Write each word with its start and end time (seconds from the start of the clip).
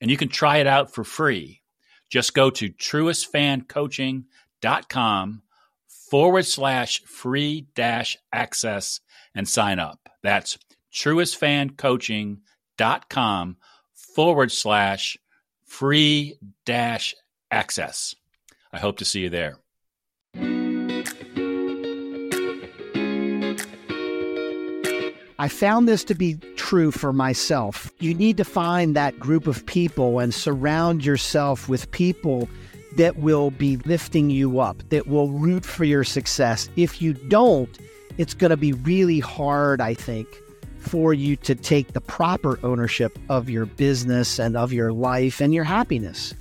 and 0.00 0.10
you 0.10 0.16
can 0.16 0.28
try 0.28 0.56
it 0.58 0.66
out 0.66 0.94
for 0.94 1.04
free. 1.04 1.60
Just 2.08 2.34
go 2.34 2.50
to 2.50 2.70
truestfancoaching.com 2.70 5.42
forward 6.10 6.46
slash 6.46 7.02
free 7.04 7.66
dash 7.74 8.16
access 8.32 9.00
and 9.34 9.46
sign 9.48 9.78
up. 9.78 10.08
That's 10.22 10.58
truestfancoaching.com 10.94 13.56
forward 13.94 14.52
slash 14.52 15.18
free 15.64 16.38
dash 16.64 17.14
access. 17.50 18.14
I 18.72 18.78
hope 18.78 18.98
to 18.98 19.04
see 19.04 19.20
you 19.20 19.28
there. 19.30 19.58
I 25.40 25.46
found 25.46 25.86
this 25.86 26.02
to 26.04 26.16
be 26.16 26.34
true 26.56 26.90
for 26.90 27.12
myself. 27.12 27.92
You 28.00 28.12
need 28.12 28.36
to 28.38 28.44
find 28.44 28.96
that 28.96 29.20
group 29.20 29.46
of 29.46 29.64
people 29.66 30.18
and 30.18 30.34
surround 30.34 31.04
yourself 31.04 31.68
with 31.68 31.90
people 31.92 32.48
that 32.96 33.18
will 33.18 33.52
be 33.52 33.76
lifting 33.76 34.30
you 34.30 34.58
up, 34.58 34.82
that 34.88 35.06
will 35.06 35.30
root 35.30 35.64
for 35.64 35.84
your 35.84 36.02
success. 36.02 36.68
If 36.74 37.00
you 37.00 37.12
don't, 37.12 37.78
it's 38.16 38.34
going 38.34 38.50
to 38.50 38.56
be 38.56 38.72
really 38.72 39.20
hard, 39.20 39.80
I 39.80 39.94
think, 39.94 40.26
for 40.80 41.14
you 41.14 41.36
to 41.36 41.54
take 41.54 41.92
the 41.92 42.00
proper 42.00 42.58
ownership 42.64 43.16
of 43.28 43.48
your 43.48 43.66
business 43.66 44.40
and 44.40 44.56
of 44.56 44.72
your 44.72 44.92
life 44.92 45.40
and 45.40 45.54
your 45.54 45.64
happiness. 45.64 46.34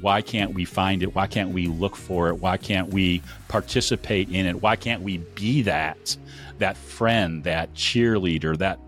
Why 0.00 0.22
can't 0.22 0.54
we 0.54 0.64
find 0.64 1.02
it? 1.02 1.14
Why 1.14 1.26
can't 1.26 1.50
we 1.50 1.66
look 1.66 1.96
for 1.96 2.28
it? 2.28 2.34
Why 2.34 2.56
can't 2.56 2.90
we 2.90 3.22
participate 3.48 4.30
in 4.30 4.46
it? 4.46 4.62
Why 4.62 4.76
can't 4.76 5.02
we 5.02 5.18
be 5.18 5.62
that? 5.62 6.16
that 6.60 6.76
friend, 6.76 7.42
that 7.44 7.74
cheerleader, 7.74 8.56
that 8.58 8.78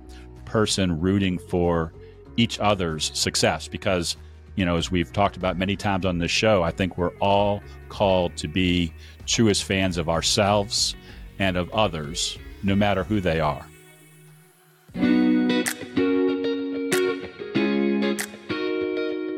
person 0.45 1.01
rooting 1.01 1.39
for 1.39 1.93
each 2.37 2.59
other's 2.61 3.11
success. 3.19 3.67
Because, 3.67 4.17
you 4.55 4.65
know, 4.65 4.77
as 4.77 4.91
we've 4.91 5.13
talked 5.13 5.37
about 5.37 5.59
many 5.59 5.75
times 5.75 6.07
on 6.07 6.19
this 6.19 6.31
show, 6.31 6.63
I 6.63 6.71
think 6.71 6.97
we're 6.97 7.17
all 7.19 7.63
called 7.89 8.37
to 8.37 8.49
be 8.49 8.95
truest 9.27 9.65
fans 9.65 9.99
of 9.99 10.09
ourselves 10.09 10.95
and 11.39 11.57
of 11.57 11.69
others, 11.71 12.39
no 12.63 12.77
matter 12.77 13.03
who 13.03 13.21
they 13.21 13.41
are. 13.41 13.67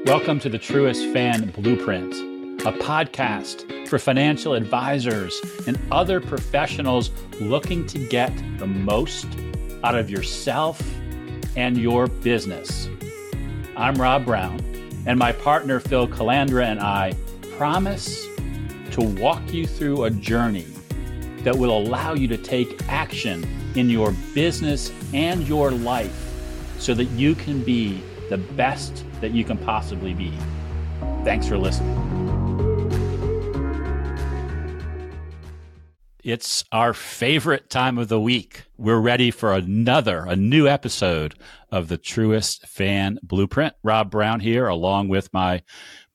Welcome 0.06 0.38
to 0.40 0.50
the 0.50 0.58
Truest 0.58 1.10
Fan 1.14 1.48
Blueprint, 1.52 2.12
a 2.66 2.72
podcast 2.72 3.88
for 3.88 3.98
financial 3.98 4.52
advisors 4.52 5.40
and 5.66 5.80
other 5.90 6.20
professionals 6.20 7.10
looking 7.40 7.86
to 7.86 7.98
get 8.08 8.30
the 8.58 8.66
most 8.66 9.26
out 9.82 9.94
of 9.94 10.10
yourself 10.10 10.78
and 11.56 11.78
your 11.78 12.06
business. 12.06 12.90
I'm 13.78 13.94
Rob 13.94 14.26
Brown, 14.26 14.60
and 15.06 15.18
my 15.18 15.32
partner 15.32 15.80
Phil 15.80 16.06
Calandra 16.06 16.66
and 16.66 16.80
I 16.80 17.14
promise 17.56 18.26
to 18.90 19.00
walk 19.00 19.54
you 19.54 19.66
through 19.66 20.04
a 20.04 20.10
journey 20.10 20.66
that 21.38 21.56
will 21.56 21.78
allow 21.78 22.12
you 22.12 22.28
to 22.28 22.36
take 22.36 22.86
action 22.90 23.42
in 23.74 23.88
your 23.88 24.12
business 24.34 24.92
and 25.14 25.48
your 25.48 25.70
life 25.70 26.30
so 26.78 26.92
that 26.92 27.06
you 27.06 27.34
can 27.34 27.64
be 27.64 28.02
the 28.28 28.38
best 28.38 29.04
that 29.20 29.32
you 29.32 29.44
can 29.44 29.58
possibly 29.58 30.14
be. 30.14 30.32
Thanks 31.24 31.46
for 31.46 31.58
listening. 31.58 32.14
It's 36.24 36.64
our 36.72 36.94
favorite 36.94 37.68
time 37.68 37.98
of 37.98 38.08
the 38.08 38.18
week. 38.18 38.64
We're 38.78 38.98
ready 38.98 39.30
for 39.30 39.52
another, 39.52 40.24
a 40.24 40.34
new 40.34 40.66
episode 40.66 41.34
of 41.70 41.88
the 41.88 41.98
Truest 41.98 42.66
Fan 42.66 43.18
Blueprint. 43.22 43.74
Rob 43.82 44.10
Brown 44.10 44.40
here, 44.40 44.66
along 44.66 45.08
with 45.08 45.30
my 45.34 45.62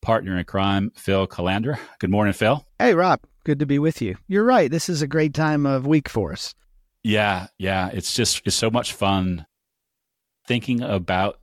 partner 0.01 0.35
in 0.39 0.45
crime, 0.45 0.91
Phil 0.95 1.27
Calandra. 1.27 1.77
Good 1.99 2.09
morning, 2.09 2.33
Phil. 2.33 2.65
Hey, 2.79 2.95
Rob. 2.95 3.19
Good 3.43 3.59
to 3.59 3.67
be 3.67 3.77
with 3.77 4.01
you. 4.01 4.15
You're 4.27 4.43
right. 4.43 4.71
This 4.71 4.89
is 4.89 5.03
a 5.03 5.07
great 5.07 5.35
time 5.35 5.67
of 5.67 5.85
week 5.85 6.09
for 6.09 6.31
us. 6.31 6.55
Yeah, 7.03 7.45
yeah. 7.59 7.89
It's 7.93 8.15
just 8.15 8.41
it's 8.45 8.55
so 8.55 8.71
much 8.71 8.93
fun 8.93 9.45
thinking 10.47 10.81
about 10.81 11.39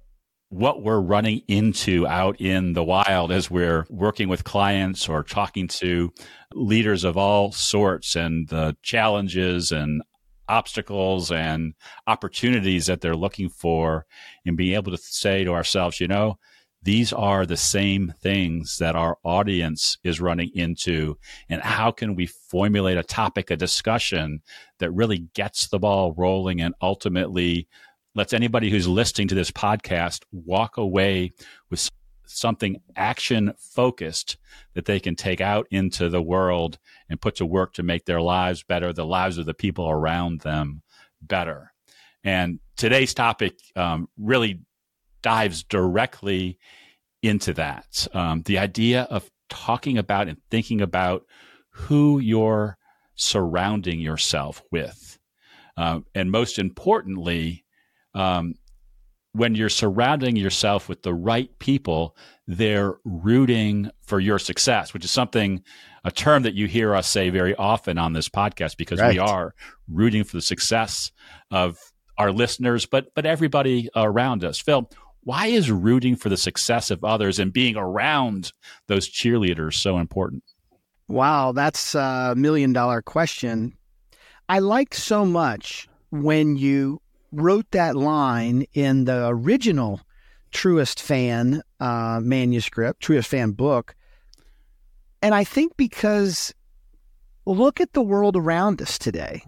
what 0.49 0.83
we're 0.83 1.01
running 1.01 1.43
into 1.49 2.07
out 2.07 2.41
in 2.41 2.73
the 2.73 2.85
wild 2.85 3.33
as 3.33 3.51
we're 3.51 3.85
working 3.91 4.29
with 4.29 4.45
clients 4.45 5.09
or 5.09 5.23
talking 5.23 5.67
to 5.67 6.13
leaders 6.55 7.05
of 7.05 7.17
all 7.17 7.51
sorts 7.53 8.15
and 8.15 8.49
the 8.49 8.77
challenges 8.83 9.73
and 9.73 10.03
obstacles 10.49 11.33
and 11.33 11.75
opportunities 12.07 12.87
that 12.87 13.01
they're 13.01 13.17
looking 13.17 13.49
for 13.49 14.07
and 14.45 14.57
being 14.57 14.75
able 14.75 14.93
to 14.93 14.99
say 14.99 15.43
to 15.43 15.53
ourselves, 15.53 16.01
you 16.01 16.07
know, 16.07 16.39
these 16.83 17.13
are 17.13 17.45
the 17.45 17.57
same 17.57 18.15
things 18.23 18.79
that 18.79 18.95
our 18.95 19.19
audience 19.25 19.99
is 20.05 20.21
running 20.21 20.53
into. 20.55 21.19
And 21.49 21.61
how 21.61 21.91
can 21.91 22.15
we 22.15 22.27
formulate 22.27 22.97
a 22.97 23.03
topic, 23.03 23.51
a 23.51 23.57
discussion 23.57 24.41
that 24.79 24.93
really 24.93 25.27
gets 25.35 25.67
the 25.67 25.81
ball 25.81 26.15
rolling 26.17 26.61
and 26.61 26.77
ultimately 26.81 27.67
lets 28.17 28.33
anybody 28.33 28.71
who's 28.71 28.89
listening 28.89 29.29
to 29.29 29.35
this 29.35 29.51
podcast 29.51 30.25
walk 30.33 30.79
away 30.79 31.31
with 31.71 31.89
something 32.27 32.81
action 32.97 33.53
focused 33.59 34.39
that 34.75 34.87
they 34.87 34.99
can 34.99 35.15
take 35.15 35.41
out 35.41 35.67
into 35.71 36.09
the 36.09 36.23
world 36.23 36.79
and 37.09 37.21
put 37.21 37.37
to 37.37 37.47
work 37.47 37.75
to 37.75 37.83
make 37.83 38.07
their 38.07 38.21
lives 38.21 38.65
better, 38.65 38.93
the 38.93 39.07
lives 39.07 39.39
of 39.39 39.47
the 39.47 39.55
people 39.55 39.89
around 39.89 40.41
them 40.41 40.83
better. 41.21 41.73
And 42.25 42.59
today's 42.77 43.15
topic 43.15 43.55
um, 43.77 44.09
really 44.19 44.63
dives 45.23 45.63
directly 45.63 46.59
into 47.23 47.53
that. 47.53 48.09
Um, 48.13 48.43
the 48.47 48.59
idea 48.59 49.03
of 49.03 49.31
talking 49.51 49.99
about 49.99 50.27
and 50.27 50.39
thinking 50.51 50.81
about 50.81 51.27
who 51.71 52.19
you're 52.19 52.79
surrounding 53.15 54.01
yourself 54.01 54.63
with. 54.73 55.19
Uh, 55.77 56.01
and 56.15 56.31
most 56.31 56.59
importantly, 56.59 57.66
um, 58.17 58.55
when 59.33 59.55
you're 59.55 59.69
surrounding 59.69 60.35
yourself 60.35 60.89
with 60.89 61.03
the 61.03 61.13
right 61.13 61.51
people, 61.59 62.17
they're 62.47 62.95
rooting 63.05 63.91
for 64.01 64.19
your 64.19 64.39
success, 64.39 64.95
which 64.95 65.05
is 65.05 65.11
something, 65.11 65.63
a 66.05 66.11
term 66.11 66.43
that 66.45 66.55
you 66.55 66.67
hear 66.67 66.95
us 66.95 67.07
say 67.07 67.29
very 67.29 67.55
often 67.57 67.99
on 67.99 68.15
this 68.15 68.31
podcast 68.31 68.79
because 68.79 68.99
right. 68.99 69.13
we 69.13 69.19
are 69.19 69.55
rooting 69.89 70.25
for 70.25 70.39
the 70.39 70.43
success 70.43 71.13
of 71.51 71.79
our 72.17 72.33
listeners, 72.33 72.87
but 72.87 73.15
but 73.15 73.27
everybody 73.27 73.91
around 73.95 74.43
us. 74.43 74.59
Phil, 74.59 74.91
why 75.23 75.49
is 75.49 75.71
rooting 75.71 76.17
for 76.17 76.31
the 76.31 76.37
success 76.39 76.91
of 76.91 77.05
others 77.05 77.39
and 77.39 77.53
being 77.53 77.77
around 77.77 78.53
those 78.87 79.07
cheerleaders 79.07 79.75
so 79.75 79.99
important? 79.99 80.43
Wow, 81.09 81.53
that's 81.53 81.95
a 81.95 82.33
million 82.37 82.73
dollar 82.73 83.03
question. 83.03 83.77
I 84.49 84.61
like 84.61 84.95
so 84.95 85.27
much 85.27 85.89
when 86.11 86.57
you 86.57 87.03
wrote 87.37 87.71
that 87.73 87.97
line 87.97 88.67
in 88.73 89.05
the 89.05 89.29
original 89.29 90.01
Truest 90.53 91.01
Fan 91.03 91.63
uh, 91.81 92.21
manuscript, 92.23 93.01
Truest 93.01 93.29
Fan 93.29 93.53
book. 93.53 93.95
And 95.23 95.35
I 95.35 95.45
think 95.45 95.77
because 95.77 96.55
look 97.45 97.81
at 97.81 97.93
the 97.93 98.03
world 98.03 98.37
around 98.37 98.81
us 98.81 98.99
today. 98.99 99.43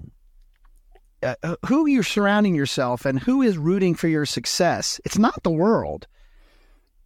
Uh, 1.23 1.35
uh, 1.43 1.57
who 1.67 1.87
you're 1.87 2.05
surrounding 2.05 2.55
yourself 2.55 3.05
and 3.05 3.19
who 3.19 3.43
is 3.43 3.59
rooting 3.59 3.95
for 3.95 4.07
your 4.07 4.25
success. 4.25 5.01
It's 5.05 5.19
not 5.19 5.43
the 5.43 5.51
world. 5.51 6.07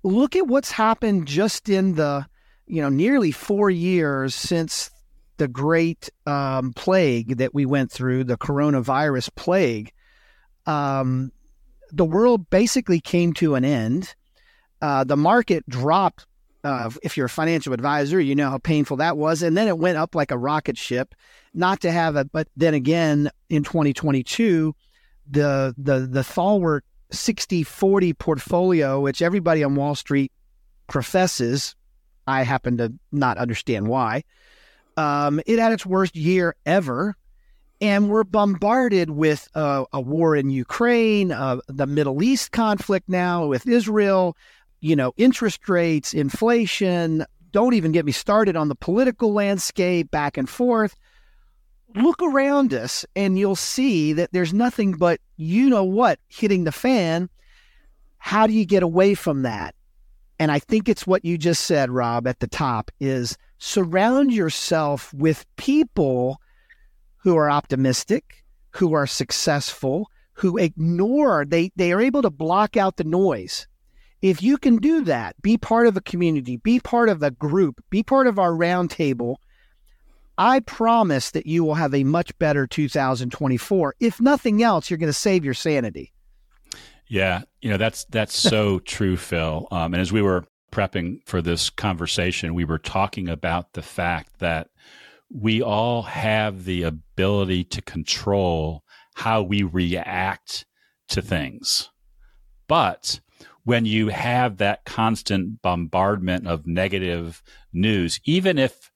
Look 0.02 0.36
at 0.36 0.46
what's 0.46 0.70
happened 0.70 1.26
just 1.26 1.70
in 1.70 1.94
the, 1.94 2.26
you 2.66 2.82
know, 2.82 2.90
nearly 2.90 3.30
four 3.30 3.70
years 3.70 4.34
since 4.34 4.90
the 5.38 5.48
great 5.48 6.10
um, 6.26 6.74
plague 6.74 7.38
that 7.38 7.54
we 7.54 7.64
went 7.64 7.90
through, 7.90 8.24
the 8.24 8.36
coronavirus 8.36 9.34
plague 9.34 9.92
um, 10.66 11.32
the 11.90 12.04
world 12.04 12.48
basically 12.50 13.00
came 13.00 13.32
to 13.34 13.54
an 13.54 13.64
end. 13.64 14.14
Uh, 14.80 15.04
the 15.04 15.16
market 15.16 15.68
dropped. 15.68 16.26
Uh, 16.64 16.90
if 17.02 17.16
you're 17.16 17.26
a 17.26 17.30
financial 17.30 17.72
advisor, 17.72 18.20
you 18.20 18.34
know 18.34 18.50
how 18.50 18.58
painful 18.58 18.96
that 18.96 19.16
was. 19.16 19.42
And 19.42 19.56
then 19.56 19.68
it 19.68 19.78
went 19.78 19.98
up 19.98 20.14
like 20.14 20.30
a 20.30 20.38
rocket 20.38 20.78
ship. 20.78 21.14
Not 21.54 21.80
to 21.80 21.90
have 21.90 22.16
it, 22.16 22.32
but 22.32 22.48
then 22.56 22.72
again 22.72 23.30
in 23.50 23.62
2022, 23.62 24.74
the 25.30 25.74
the 25.76 26.00
the 26.00 26.20
Thalwert 26.20 26.80
60 27.10 27.62
40 27.62 28.14
portfolio, 28.14 29.00
which 29.00 29.20
everybody 29.20 29.62
on 29.62 29.74
Wall 29.74 29.94
Street 29.94 30.32
professes. 30.86 31.74
I 32.26 32.44
happen 32.44 32.78
to 32.78 32.92
not 33.10 33.36
understand 33.36 33.88
why. 33.88 34.22
Um, 34.96 35.40
it 35.46 35.58
had 35.58 35.72
its 35.72 35.84
worst 35.84 36.16
year 36.16 36.54
ever. 36.64 37.16
And 37.82 38.08
we're 38.08 38.22
bombarded 38.22 39.10
with 39.10 39.48
uh, 39.56 39.84
a 39.92 40.00
war 40.00 40.36
in 40.36 40.50
Ukraine, 40.50 41.32
uh, 41.32 41.58
the 41.66 41.88
Middle 41.88 42.22
East 42.22 42.52
conflict 42.52 43.08
now 43.08 43.46
with 43.46 43.66
Israel, 43.66 44.36
you 44.80 44.94
know, 44.94 45.12
interest 45.16 45.68
rates, 45.68 46.14
inflation. 46.14 47.26
Don't 47.50 47.74
even 47.74 47.90
get 47.90 48.04
me 48.04 48.12
started 48.12 48.54
on 48.54 48.68
the 48.68 48.76
political 48.76 49.32
landscape 49.32 50.12
back 50.12 50.36
and 50.36 50.48
forth. 50.48 50.94
Look 51.96 52.22
around 52.22 52.72
us 52.72 53.04
and 53.16 53.36
you'll 53.36 53.56
see 53.56 54.12
that 54.12 54.30
there's 54.30 54.54
nothing 54.54 54.92
but 54.92 55.18
you 55.36 55.68
know 55.68 55.82
what 55.82 56.20
hitting 56.28 56.62
the 56.62 56.70
fan. 56.70 57.28
How 58.18 58.46
do 58.46 58.52
you 58.52 58.64
get 58.64 58.84
away 58.84 59.14
from 59.14 59.42
that? 59.42 59.74
And 60.38 60.52
I 60.52 60.60
think 60.60 60.88
it's 60.88 61.04
what 61.04 61.24
you 61.24 61.36
just 61.36 61.64
said, 61.64 61.90
Rob, 61.90 62.28
at 62.28 62.38
the 62.38 62.46
top 62.46 62.92
is 63.00 63.36
surround 63.58 64.32
yourself 64.32 65.12
with 65.12 65.44
people 65.56 66.38
who 67.22 67.36
are 67.36 67.50
optimistic, 67.50 68.44
who 68.70 68.92
are 68.94 69.06
successful, 69.06 70.08
who 70.34 70.58
ignore, 70.58 71.44
they, 71.44 71.70
they 71.76 71.92
are 71.92 72.00
able 72.00 72.22
to 72.22 72.30
block 72.30 72.76
out 72.76 72.96
the 72.96 73.04
noise. 73.04 73.66
If 74.20 74.42
you 74.42 74.56
can 74.56 74.76
do 74.76 75.02
that, 75.04 75.40
be 75.42 75.58
part 75.58 75.86
of 75.86 75.96
a 75.96 76.00
community, 76.00 76.56
be 76.56 76.80
part 76.80 77.08
of 77.08 77.22
a 77.22 77.30
group, 77.30 77.82
be 77.90 78.02
part 78.02 78.26
of 78.26 78.38
our 78.38 78.52
roundtable, 78.52 79.36
I 80.38 80.60
promise 80.60 81.30
that 81.32 81.46
you 81.46 81.64
will 81.64 81.74
have 81.74 81.94
a 81.94 82.04
much 82.04 82.36
better 82.38 82.66
2024. 82.66 83.94
If 84.00 84.20
nothing 84.20 84.62
else, 84.62 84.90
you're 84.90 84.98
going 84.98 85.08
to 85.08 85.12
save 85.12 85.44
your 85.44 85.54
sanity. 85.54 86.12
Yeah, 87.06 87.42
you 87.60 87.68
know 87.68 87.76
that's 87.76 88.04
that's 88.06 88.34
so 88.34 88.78
true, 88.84 89.16
Phil. 89.16 89.68
Um, 89.70 89.92
and 89.92 90.00
as 90.00 90.12
we 90.12 90.22
were 90.22 90.44
prepping 90.70 91.18
for 91.26 91.42
this 91.42 91.68
conversation, 91.68 92.54
we 92.54 92.64
were 92.64 92.78
talking 92.78 93.28
about 93.28 93.74
the 93.74 93.82
fact 93.82 94.38
that 94.38 94.68
we 95.34 95.62
all 95.62 96.02
have 96.02 96.64
the 96.64 96.82
ability 96.82 97.64
to 97.64 97.82
control 97.82 98.82
how 99.14 99.42
we 99.42 99.62
react 99.62 100.66
to 101.08 101.22
things, 101.22 101.90
but 102.68 103.20
when 103.64 103.86
you 103.86 104.08
have 104.08 104.56
that 104.58 104.84
constant 104.84 105.62
bombardment 105.62 106.46
of 106.46 106.66
negative 106.66 107.42
news, 107.72 108.20
even 108.24 108.58
if 108.58 108.90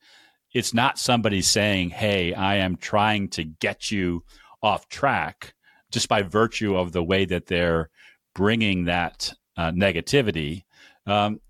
it's 0.53 0.75
not 0.75 0.99
somebody 0.99 1.41
saying, 1.43 1.91
"Hey, 1.91 2.35
I 2.35 2.57
am 2.57 2.77
trying 2.77 3.29
to 3.31 3.45
get 3.45 3.91
you 3.91 4.25
off 4.63 4.89
track," 4.89 5.55
just 5.93 6.09
by 6.09 6.23
virtue 6.23 6.77
of 6.77 6.93
the 6.93 7.05
way 7.05 7.25
that 7.27 7.47
they're 7.47 7.91
bringing 8.35 8.85
that 8.85 9.33
uh, 9.57 9.71
negativity, 9.71 10.65
um, 11.07 11.41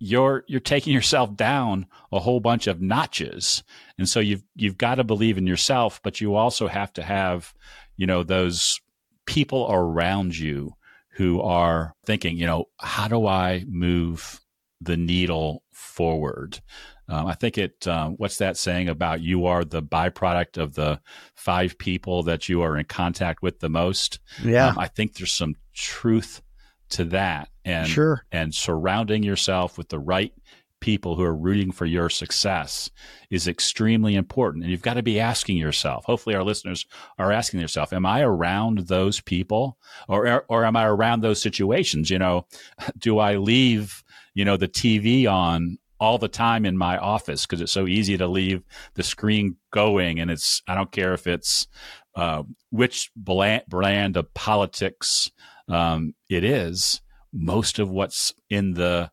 you're 0.00 0.44
you're 0.48 0.60
taking 0.60 0.92
yourself 0.92 1.36
down 1.36 1.86
a 2.10 2.18
whole 2.18 2.40
bunch 2.40 2.66
of 2.66 2.80
notches. 2.80 3.62
And 3.98 4.08
so 4.08 4.18
you've 4.18 4.42
you've 4.56 4.78
got 4.78 4.96
to 4.96 5.04
believe 5.04 5.38
in 5.38 5.46
yourself, 5.46 6.00
but 6.02 6.20
you 6.20 6.34
also 6.34 6.66
have 6.66 6.92
to 6.94 7.02
have, 7.02 7.54
you 7.96 8.06
know, 8.06 8.24
those 8.24 8.80
people 9.26 9.68
around 9.70 10.36
you 10.36 10.72
who 11.12 11.40
are 11.42 11.94
thinking, 12.06 12.38
you 12.38 12.46
know, 12.46 12.64
how 12.78 13.08
do 13.08 13.26
I 13.26 13.64
move 13.68 14.40
the 14.80 14.96
needle 14.96 15.62
forward? 15.70 16.60
Um, 17.06 17.26
I 17.26 17.34
think 17.34 17.58
it. 17.58 17.86
Um, 17.86 18.14
what's 18.14 18.38
that 18.38 18.56
saying 18.56 18.88
about 18.88 19.20
you 19.20 19.46
are 19.46 19.64
the 19.64 19.82
byproduct 19.82 20.56
of 20.56 20.74
the 20.74 21.00
five 21.34 21.76
people 21.76 22.22
that 22.22 22.48
you 22.48 22.62
are 22.62 22.76
in 22.76 22.86
contact 22.86 23.42
with 23.42 23.60
the 23.60 23.68
most? 23.68 24.18
Yeah, 24.42 24.68
um, 24.68 24.78
I 24.78 24.86
think 24.86 25.14
there's 25.14 25.34
some 25.34 25.56
truth 25.74 26.40
to 26.90 27.04
that, 27.06 27.48
and 27.64 27.88
sure, 27.88 28.24
and 28.32 28.54
surrounding 28.54 29.22
yourself 29.22 29.78
with 29.78 29.88
the 29.88 29.98
right 29.98 30.32
people 30.80 31.14
who 31.14 31.22
are 31.22 31.34
rooting 31.34 31.70
for 31.72 31.84
your 31.84 32.08
success 32.08 32.90
is 33.28 33.46
extremely 33.46 34.14
important. 34.14 34.64
And 34.64 34.70
you've 34.70 34.80
got 34.80 34.94
to 34.94 35.02
be 35.02 35.20
asking 35.20 35.58
yourself. 35.58 36.06
Hopefully, 36.06 36.34
our 36.34 36.44
listeners 36.44 36.86
are 37.18 37.32
asking 37.32 37.60
themselves, 37.60 37.92
"Am 37.92 38.06
I 38.06 38.22
around 38.22 38.78
those 38.80 39.20
people, 39.20 39.78
or 40.08 40.44
or 40.48 40.64
am 40.64 40.76
I 40.76 40.86
around 40.86 41.20
those 41.20 41.40
situations? 41.40 42.10
You 42.10 42.18
know, 42.18 42.46
do 42.98 43.18
I 43.18 43.36
leave?" 43.36 44.02
you 44.32 44.44
know 44.44 44.56
the 44.56 44.68
TV 44.68 45.26
on 45.26 45.76
all 46.00 46.16
the 46.16 46.28
time 46.28 46.64
in 46.64 46.76
my 46.76 46.96
office 46.96 47.44
because 47.44 47.60
it's 47.60 47.72
so 47.72 47.86
easy 47.86 48.16
to 48.16 48.26
leave 48.26 48.62
the 48.94 49.02
screen 49.02 49.56
going. 49.70 50.18
And 50.18 50.30
it's, 50.30 50.62
I 50.66 50.74
don't 50.74 50.90
care 50.90 51.12
if 51.12 51.26
it's 51.26 51.68
uh, 52.16 52.42
which 52.70 53.10
brand 53.14 54.16
of 54.16 54.34
politics 54.34 55.30
um, 55.70 56.14
it 56.28 56.44
is, 56.44 57.00
most 57.32 57.78
of 57.78 57.90
what's 57.90 58.34
in 58.48 58.74
the 58.74 59.10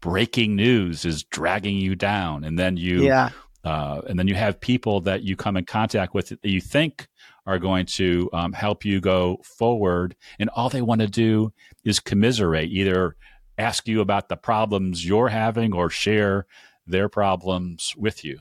breaking 0.00 0.56
news 0.56 1.04
is 1.04 1.24
dragging 1.24 1.76
you 1.76 1.94
down. 1.96 2.44
And 2.44 2.58
then 2.58 2.76
you, 2.76 3.04
yeah. 3.04 3.30
Uh, 3.64 4.00
and 4.08 4.16
then 4.16 4.28
you 4.28 4.34
have 4.36 4.60
people 4.60 5.00
that 5.00 5.24
you 5.24 5.34
come 5.34 5.56
in 5.56 5.64
contact 5.64 6.14
with 6.14 6.28
that 6.28 6.44
you 6.44 6.60
think 6.60 7.08
are 7.46 7.58
going 7.58 7.84
to 7.84 8.30
um, 8.32 8.52
help 8.52 8.84
you 8.84 9.00
go 9.00 9.38
forward, 9.42 10.14
and 10.38 10.48
all 10.50 10.68
they 10.68 10.82
want 10.82 11.00
to 11.00 11.08
do 11.08 11.52
is 11.84 11.98
commiserate, 11.98 12.70
either 12.70 13.16
ask 13.58 13.88
you 13.88 14.00
about 14.00 14.28
the 14.28 14.36
problems 14.36 15.04
you're 15.04 15.28
having 15.28 15.72
or 15.72 15.90
share 15.90 16.46
their 16.86 17.08
problems 17.08 17.92
with 17.96 18.24
you. 18.24 18.38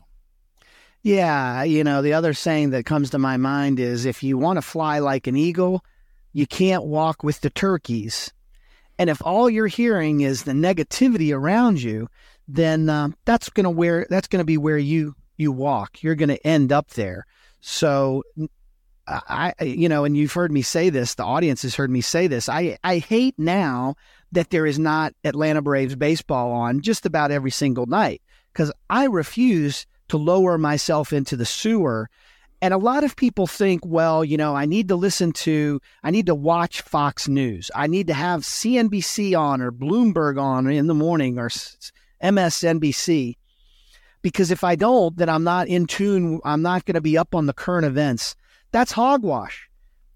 Yeah, 1.01 1.63
you 1.63 1.83
know, 1.83 2.01
the 2.01 2.13
other 2.13 2.33
saying 2.33 2.71
that 2.71 2.85
comes 2.85 3.11
to 3.11 3.19
my 3.19 3.37
mind 3.37 3.79
is 3.79 4.05
if 4.05 4.21
you 4.21 4.37
want 4.37 4.57
to 4.57 4.61
fly 4.61 4.99
like 4.99 5.27
an 5.27 5.35
eagle, 5.35 5.83
you 6.35 6.45
can't 6.45 6.83
walk 6.83 7.23
with 7.23 7.39
the 7.39 7.49
turkeys. 7.49 8.33
And 8.99 9.09
if 9.09 9.21
all 9.25 9.49
you're 9.49 9.67
hearing 9.67 10.19
is 10.19 10.43
the 10.43 10.51
negativity 10.51 11.33
around 11.33 11.81
you, 11.81 12.09
then 12.45 12.89
uh, 12.89 13.09
that's 13.23 13.49
gonna 13.49 13.71
where 13.71 14.05
that's 14.09 14.27
gonna 14.27 14.43
be 14.43 14.57
where 14.57 14.77
you 14.77 15.15
you 15.37 15.53
walk. 15.53 16.03
You're 16.03 16.15
gonna 16.15 16.37
end 16.43 16.73
up 16.73 16.89
there. 16.89 17.25
So 17.61 18.23
I, 19.07 19.53
you 19.61 19.87
know, 19.87 20.03
and 20.03 20.17
you've 20.17 20.33
heard 20.33 20.51
me 20.51 20.61
say 20.61 20.89
this. 20.89 21.15
The 21.15 21.23
audience 21.23 21.61
has 21.61 21.75
heard 21.75 21.89
me 21.89 22.01
say 22.01 22.27
this. 22.27 22.49
I 22.49 22.77
I 22.83 22.97
hate 22.97 23.35
now 23.37 23.95
that 24.33 24.49
there 24.49 24.65
is 24.65 24.77
not 24.77 25.13
Atlanta 25.23 25.61
Braves 25.61 25.95
baseball 25.95 26.51
on 26.51 26.81
just 26.81 27.05
about 27.05 27.31
every 27.31 27.51
single 27.51 27.85
night 27.85 28.21
because 28.51 28.73
I 28.89 29.05
refuse 29.05 29.85
to 30.09 30.17
lower 30.17 30.57
myself 30.57 31.13
into 31.13 31.37
the 31.37 31.45
sewer. 31.45 32.09
And 32.61 32.73
a 32.73 32.77
lot 32.77 33.03
of 33.03 33.15
people 33.15 33.47
think, 33.47 33.85
well, 33.85 34.23
you 34.23 34.37
know, 34.37 34.55
I 34.55 34.65
need 34.65 34.87
to 34.87 34.95
listen 34.95 35.31
to, 35.33 35.81
I 36.03 36.11
need 36.11 36.25
to 36.27 36.35
watch 36.35 36.81
Fox 36.81 37.27
News. 37.27 37.69
I 37.75 37.87
need 37.87 38.07
to 38.07 38.13
have 38.13 38.41
CNBC 38.41 39.37
on 39.37 39.61
or 39.61 39.71
Bloomberg 39.71 40.41
on 40.41 40.67
in 40.67 40.87
the 40.87 40.93
morning 40.93 41.37
or 41.37 41.49
MSNBC. 42.23 43.35
Because 44.21 44.49
if 44.49 44.63
I 44.63 44.75
don't, 44.75 45.15
then 45.17 45.29
I'm 45.29 45.43
not 45.43 45.67
in 45.67 45.85
tune. 45.85 46.39
I'm 46.43 46.61
not 46.61 46.85
going 46.85 46.95
to 46.95 47.01
be 47.01 47.17
up 47.17 47.35
on 47.35 47.45
the 47.45 47.53
current 47.53 47.85
events. 47.85 48.35
That's 48.71 48.93
hogwash 48.93 49.69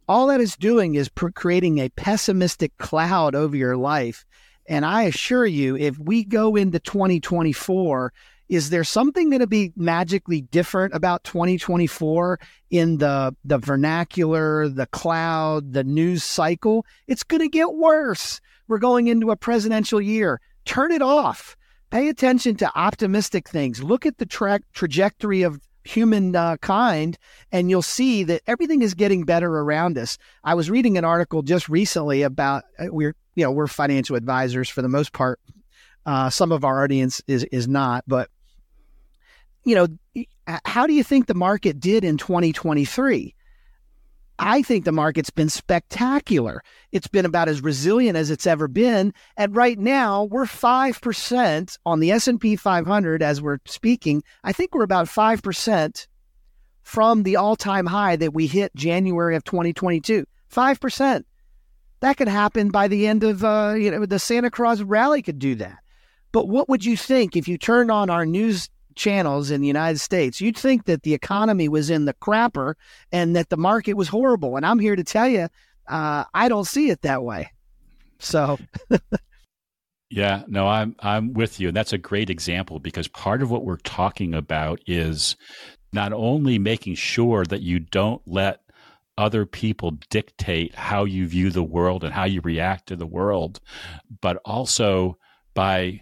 all 0.09 0.25
that 0.25 0.41
is 0.41 0.55
doing 0.55 0.95
is 0.95 1.11
creating 1.35 1.77
a 1.77 1.89
pessimistic 1.89 2.75
cloud 2.79 3.35
over 3.35 3.55
your 3.55 3.77
life. 3.77 4.25
And 4.67 4.83
I 4.83 5.03
assure 5.03 5.45
you, 5.45 5.77
if 5.77 5.99
we 5.99 6.23
go 6.23 6.55
into 6.55 6.79
2024, 6.79 8.11
is 8.49 8.71
there 8.71 8.83
something 8.83 9.29
going 9.29 9.41
to 9.41 9.47
be 9.47 9.71
magically 9.75 10.41
different 10.41 10.95
about 10.95 11.23
2024 11.23 12.39
in 12.71 12.97
the 12.97 13.35
the 13.45 13.59
vernacular, 13.59 14.67
the 14.67 14.87
cloud, 14.87 15.73
the 15.73 15.83
news 15.83 16.23
cycle? 16.23 16.85
It's 17.07 17.23
going 17.23 17.41
to 17.41 17.47
get 17.47 17.73
worse. 17.73 18.41
We're 18.67 18.79
going 18.79 19.07
into 19.07 19.31
a 19.31 19.35
presidential 19.35 20.01
year. 20.01 20.41
Turn 20.65 20.91
it 20.91 21.01
off. 21.01 21.55
Pay 21.91 22.09
attention 22.09 22.55
to 22.57 22.71
optimistic 22.77 23.49
things. 23.49 23.81
Look 23.81 24.05
at 24.05 24.17
the 24.17 24.25
tra- 24.25 24.59
trajectory 24.73 25.43
of 25.43 25.59
humankind, 25.83 27.15
uh, 27.15 27.55
and 27.55 27.69
you'll 27.69 27.81
see 27.81 28.23
that 28.23 28.41
everything 28.45 28.81
is 28.81 28.93
getting 28.93 29.23
better 29.23 29.49
around 29.49 29.97
us. 29.97 30.17
I 30.43 30.53
was 30.53 30.69
reading 30.69 30.97
an 30.97 31.05
article 31.05 31.41
just 31.41 31.69
recently 31.69 32.23
about 32.23 32.63
uh, 32.77 32.87
we're 32.89 33.15
you 33.35 33.43
know 33.43 33.51
we're 33.51 33.67
financial 33.67 34.15
advisors 34.15 34.69
for 34.69 34.81
the 34.81 34.89
most 34.89 35.13
part. 35.13 35.39
Uh, 36.05 36.29
some 36.29 36.51
of 36.51 36.63
our 36.63 36.83
audience 36.83 37.21
is 37.27 37.43
is 37.45 37.67
not, 37.67 38.03
but 38.07 38.29
you 39.69 39.75
know, 39.75 40.57
how 40.65 40.87
do 40.87 40.93
you 40.93 41.03
think 41.03 41.27
the 41.27 41.35
market 41.35 41.79
did 41.79 42.03
in 42.03 42.17
2023? 42.17 43.35
I 44.39 44.63
think 44.63 44.83
the 44.83 44.91
market's 44.91 45.29
been 45.29 45.49
spectacular. 45.49 46.63
It's 46.91 47.07
been 47.07 47.25
about 47.25 47.49
as 47.49 47.61
resilient 47.61 48.17
as 48.17 48.31
it's 48.31 48.47
ever 48.47 48.67
been. 48.67 49.13
And 49.37 49.55
right 49.55 49.77
now, 49.77 50.23
we're 50.23 50.45
5% 50.45 51.77
on 51.85 51.99
the 51.99 52.11
S&P 52.11 52.55
500 52.55 53.21
as 53.21 53.41
we're 53.41 53.59
speaking. 53.65 54.23
I 54.43 54.53
think 54.53 54.73
we're 54.73 54.83
about 54.83 55.07
5% 55.07 56.07
from 56.81 57.21
the 57.23 57.35
all-time 57.35 57.85
high 57.85 58.15
that 58.15 58.33
we 58.33 58.47
hit 58.47 58.73
January 58.75 59.35
of 59.35 59.43
2022. 59.43 60.25
5%. 60.51 61.23
That 61.99 62.17
could 62.17 62.27
happen 62.27 62.69
by 62.69 62.87
the 62.87 63.05
end 63.05 63.23
of 63.23 63.43
uh, 63.43 63.75
you 63.77 63.91
know 63.91 64.05
the 64.05 64.19
Santa 64.19 64.49
Claus 64.49 64.81
rally 64.81 65.21
could 65.21 65.37
do 65.37 65.53
that. 65.55 65.79
But 66.31 66.47
what 66.47 66.69
would 66.69 66.85
you 66.85 66.95
think 66.95 67.35
if 67.35 67.47
you 67.47 67.57
turned 67.57 67.91
on 67.91 68.09
our 68.09 68.25
news 68.25 68.69
channels 68.99 69.49
in 69.49 69.61
the 69.61 69.67
United 69.67 69.99
States, 69.99 70.39
you'd 70.39 70.57
think 70.57 70.85
that 70.85 71.03
the 71.03 71.13
economy 71.13 71.67
was 71.67 71.89
in 71.89 72.05
the 72.05 72.13
crapper 72.13 72.75
and 73.11 73.35
that 73.35 73.49
the 73.49 73.57
market 73.57 73.93
was 73.93 74.09
horrible. 74.09 74.57
And 74.57 74.65
I'm 74.65 74.79
here 74.79 74.95
to 74.95 75.03
tell 75.03 75.27
you, 75.27 75.47
uh, 75.87 76.25
I 76.33 76.49
don't 76.49 76.67
see 76.67 76.91
it 76.91 77.01
that 77.01 77.23
way. 77.23 77.51
So. 78.19 78.59
Yeah, 80.11 80.41
no, 80.47 80.67
I'm 80.67 80.95
I'm 81.01 81.33
with 81.33 81.59
you. 81.59 81.67
And 81.67 81.77
that's 81.77 81.93
a 81.93 81.97
great 81.99 82.31
example 82.31 82.79
because 82.79 83.07
part 83.07 83.43
of 83.43 83.51
what 83.51 83.63
we're 83.63 83.77
talking 83.77 84.33
about 84.33 84.81
is 84.87 85.35
not 85.93 86.13
only 86.13 86.57
making 86.57 86.95
sure 86.95 87.45
that 87.45 87.61
you 87.61 87.79
don't 87.79 88.21
let 88.25 88.61
other 89.19 89.45
people 89.45 89.91
dictate 90.09 90.73
how 90.73 91.03
you 91.03 91.27
view 91.27 91.51
the 91.51 91.63
world 91.63 92.03
and 92.03 92.11
how 92.11 92.23
you 92.23 92.41
react 92.41 92.87
to 92.87 92.95
the 92.95 93.05
world, 93.05 93.59
but 94.21 94.37
also 94.45 95.15
by 95.53 96.01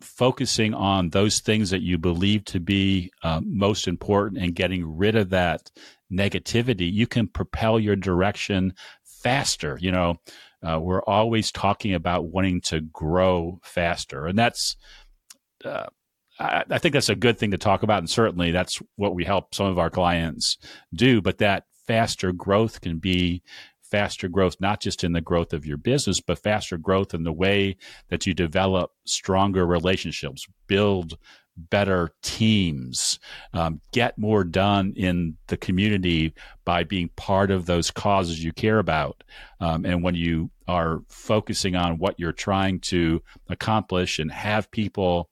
focusing 0.00 0.74
on 0.74 1.10
those 1.10 1.40
things 1.40 1.70
that 1.70 1.82
you 1.82 1.98
believe 1.98 2.44
to 2.46 2.60
be 2.60 3.10
uh, 3.22 3.40
most 3.44 3.88
important 3.88 4.42
and 4.42 4.54
getting 4.54 4.96
rid 4.96 5.16
of 5.16 5.30
that 5.30 5.70
negativity, 6.12 6.92
you 6.92 7.06
can 7.06 7.26
propel 7.26 7.78
your 7.78 7.96
direction 7.96 8.74
faster. 9.04 9.78
You 9.80 9.92
know, 9.92 10.16
uh, 10.62 10.78
we're 10.80 11.02
always 11.02 11.50
talking 11.52 11.94
about 11.94 12.26
wanting 12.26 12.60
to 12.62 12.80
grow 12.80 13.60
faster, 13.62 14.26
and 14.26 14.38
that's. 14.38 14.76
Uh, 15.64 15.86
I, 16.38 16.64
I 16.70 16.78
think 16.78 16.92
that's 16.92 17.08
a 17.08 17.16
good 17.16 17.36
thing 17.36 17.50
to 17.50 17.58
talk 17.58 17.82
about, 17.82 17.98
and 17.98 18.08
certainly 18.08 18.52
that's 18.52 18.80
what 18.94 19.14
we 19.14 19.24
help 19.24 19.54
some 19.54 19.66
of 19.66 19.78
our 19.78 19.90
clients 19.90 20.56
do. 20.94 21.20
But 21.20 21.38
that 21.38 21.64
faster 21.86 22.32
growth 22.32 22.80
can 22.80 22.98
be 22.98 23.42
faster 23.90 24.28
growth, 24.28 24.56
not 24.60 24.80
just 24.80 25.04
in 25.04 25.12
the 25.12 25.20
growth 25.20 25.52
of 25.52 25.66
your 25.66 25.76
business, 25.76 26.20
but 26.20 26.38
faster 26.38 26.76
growth 26.76 27.14
in 27.14 27.24
the 27.24 27.32
way 27.32 27.76
that 28.08 28.26
you 28.26 28.34
develop 28.34 28.92
stronger 29.04 29.66
relationships, 29.66 30.46
build 30.66 31.18
better 31.56 32.12
teams, 32.22 33.18
um, 33.52 33.80
get 33.92 34.16
more 34.16 34.44
done 34.44 34.92
in 34.96 35.36
the 35.48 35.56
community 35.56 36.32
by 36.64 36.84
being 36.84 37.10
part 37.16 37.50
of 37.50 37.66
those 37.66 37.90
causes 37.90 38.42
you 38.42 38.52
care 38.52 38.78
about. 38.78 39.24
Um, 39.60 39.84
and 39.84 40.02
when 40.02 40.14
you 40.14 40.50
are 40.68 41.00
focusing 41.08 41.74
on 41.74 41.98
what 41.98 42.18
you're 42.18 42.32
trying 42.32 42.80
to 42.80 43.22
accomplish 43.48 44.18
and 44.18 44.30
have 44.30 44.70
people 44.70 45.28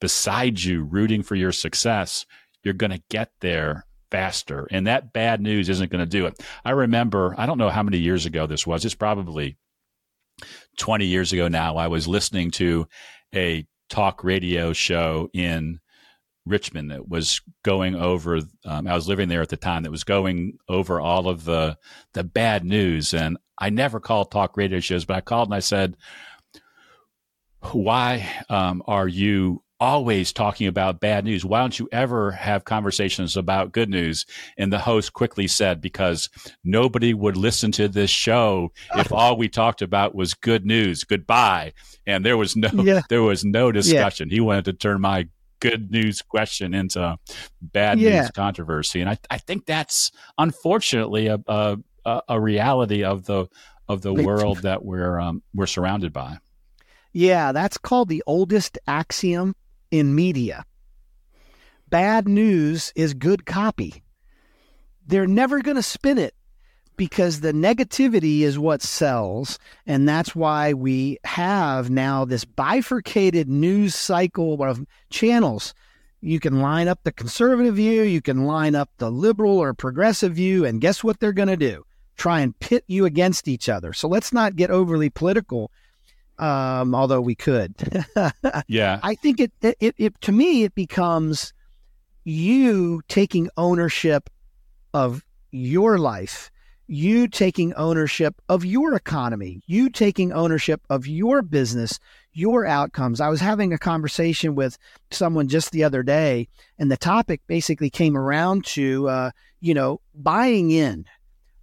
beside 0.00 0.60
you 0.60 0.82
rooting 0.82 1.22
for 1.22 1.36
your 1.36 1.52
success, 1.52 2.26
you're 2.64 2.74
going 2.74 2.92
to 2.92 3.02
get 3.08 3.30
there 3.40 3.86
faster. 4.12 4.68
And 4.70 4.86
that 4.86 5.12
bad 5.12 5.40
news 5.40 5.70
isn't 5.70 5.90
going 5.90 6.04
to 6.04 6.06
do 6.06 6.26
it. 6.26 6.38
I 6.64 6.70
remember, 6.70 7.34
I 7.38 7.46
don't 7.46 7.58
know 7.58 7.70
how 7.70 7.82
many 7.82 7.98
years 7.98 8.26
ago 8.26 8.46
this 8.46 8.66
was, 8.66 8.84
it's 8.84 8.94
probably 8.94 9.56
20 10.76 11.06
years 11.06 11.32
ago 11.32 11.48
now. 11.48 11.78
I 11.78 11.88
was 11.88 12.06
listening 12.06 12.50
to 12.52 12.86
a 13.34 13.66
talk 13.88 14.22
radio 14.22 14.74
show 14.74 15.30
in 15.32 15.80
Richmond 16.44 16.90
that 16.90 17.08
was 17.08 17.40
going 17.64 17.94
over. 17.94 18.40
Um, 18.66 18.86
I 18.86 18.94
was 18.94 19.08
living 19.08 19.28
there 19.28 19.40
at 19.40 19.48
the 19.48 19.56
time. 19.56 19.84
That 19.84 19.90
was 19.90 20.04
going 20.04 20.58
over 20.68 21.00
all 21.00 21.28
of 21.28 21.44
the 21.44 21.78
the 22.14 22.24
bad 22.24 22.64
news, 22.64 23.14
and 23.14 23.38
I 23.56 23.70
never 23.70 24.00
called 24.00 24.32
talk 24.32 24.56
radio 24.56 24.80
shows, 24.80 25.04
but 25.04 25.16
I 25.16 25.20
called 25.20 25.48
and 25.48 25.54
I 25.54 25.60
said, 25.60 25.96
"Why 27.70 28.28
um, 28.48 28.82
are 28.88 29.06
you 29.06 29.62
always 29.82 30.32
talking 30.32 30.68
about 30.68 31.00
bad 31.00 31.24
news. 31.24 31.44
Why 31.44 31.58
don't 31.58 31.76
you 31.76 31.88
ever 31.90 32.30
have 32.30 32.64
conversations 32.64 33.36
about 33.36 33.72
good 33.72 33.90
news? 33.90 34.26
And 34.56 34.72
the 34.72 34.78
host 34.78 35.12
quickly 35.12 35.48
said, 35.48 35.80
because 35.80 36.30
nobody 36.62 37.12
would 37.12 37.36
listen 37.36 37.72
to 37.72 37.88
this 37.88 38.08
show 38.08 38.70
if 38.94 39.10
all 39.12 39.36
we 39.36 39.48
talked 39.48 39.82
about 39.82 40.14
was 40.14 40.34
good 40.34 40.64
news. 40.64 41.02
Goodbye. 41.02 41.72
And 42.06 42.24
there 42.24 42.36
was 42.36 42.54
no, 42.54 42.68
yeah. 42.74 43.00
there 43.08 43.24
was 43.24 43.44
no 43.44 43.72
discussion. 43.72 44.28
Yeah. 44.28 44.34
He 44.34 44.40
wanted 44.40 44.66
to 44.66 44.72
turn 44.74 45.00
my 45.00 45.26
good 45.58 45.90
news 45.90 46.22
question 46.22 46.74
into 46.74 47.18
bad 47.60 47.98
yeah. 47.98 48.20
news 48.20 48.30
controversy. 48.30 49.00
And 49.00 49.10
I, 49.10 49.18
I 49.30 49.38
think 49.38 49.66
that's 49.66 50.12
unfortunately 50.38 51.26
a, 51.26 51.40
a, 51.48 52.22
a 52.28 52.40
reality 52.40 53.02
of 53.02 53.24
the, 53.24 53.48
of 53.88 54.00
the 54.02 54.14
world 54.14 54.58
that 54.58 54.84
we're, 54.84 55.18
um, 55.18 55.42
we're 55.52 55.66
surrounded 55.66 56.12
by. 56.12 56.38
Yeah, 57.12 57.50
that's 57.50 57.76
called 57.76 58.08
the 58.08 58.22
oldest 58.28 58.78
axiom 58.86 59.56
in 59.92 60.14
media. 60.14 60.64
Bad 61.88 62.26
news 62.26 62.92
is 62.96 63.14
good 63.14 63.46
copy. 63.46 64.02
They're 65.06 65.26
never 65.26 65.60
going 65.60 65.76
to 65.76 65.82
spin 65.82 66.18
it 66.18 66.34
because 66.96 67.40
the 67.40 67.52
negativity 67.52 68.40
is 68.40 68.58
what 68.58 68.80
sells. 68.80 69.58
And 69.86 70.08
that's 70.08 70.34
why 70.34 70.72
we 70.72 71.18
have 71.24 71.90
now 71.90 72.24
this 72.24 72.44
bifurcated 72.44 73.48
news 73.48 73.94
cycle 73.94 74.62
of 74.62 74.86
channels. 75.10 75.74
You 76.22 76.40
can 76.40 76.62
line 76.62 76.88
up 76.88 77.00
the 77.02 77.12
conservative 77.12 77.76
view, 77.76 78.02
you 78.02 78.22
can 78.22 78.44
line 78.44 78.74
up 78.74 78.90
the 78.98 79.10
liberal 79.10 79.58
or 79.58 79.74
progressive 79.74 80.34
view, 80.34 80.64
and 80.64 80.80
guess 80.80 81.02
what 81.04 81.20
they're 81.20 81.32
going 81.32 81.48
to 81.48 81.56
do? 81.56 81.84
Try 82.16 82.40
and 82.40 82.58
pit 82.60 82.84
you 82.86 83.04
against 83.04 83.48
each 83.48 83.68
other. 83.68 83.92
So 83.92 84.06
let's 84.08 84.32
not 84.32 84.56
get 84.56 84.70
overly 84.70 85.10
political 85.10 85.72
um, 86.38 86.94
although 86.94 87.20
we 87.20 87.34
could. 87.34 87.74
yeah, 88.66 89.00
I 89.02 89.14
think 89.14 89.40
it, 89.40 89.52
it 89.62 89.94
it 89.98 90.20
to 90.22 90.32
me 90.32 90.64
it 90.64 90.74
becomes 90.74 91.52
you 92.24 93.02
taking 93.08 93.48
ownership 93.56 94.30
of 94.94 95.24
your 95.50 95.98
life, 95.98 96.50
you 96.86 97.28
taking 97.28 97.72
ownership 97.74 98.34
of 98.48 98.64
your 98.64 98.94
economy, 98.94 99.62
you 99.66 99.90
taking 99.90 100.32
ownership 100.32 100.80
of 100.90 101.06
your 101.06 101.42
business, 101.42 101.98
your 102.32 102.66
outcomes. 102.66 103.20
I 103.20 103.28
was 103.28 103.40
having 103.40 103.72
a 103.72 103.78
conversation 103.78 104.54
with 104.54 104.78
someone 105.10 105.48
just 105.48 105.72
the 105.72 105.84
other 105.84 106.02
day, 106.02 106.48
and 106.78 106.90
the 106.90 106.96
topic 106.96 107.40
basically 107.46 107.90
came 107.90 108.16
around 108.16 108.64
to, 108.66 109.08
uh, 109.08 109.30
you 109.60 109.74
know, 109.74 110.00
buying 110.14 110.70
in. 110.70 111.04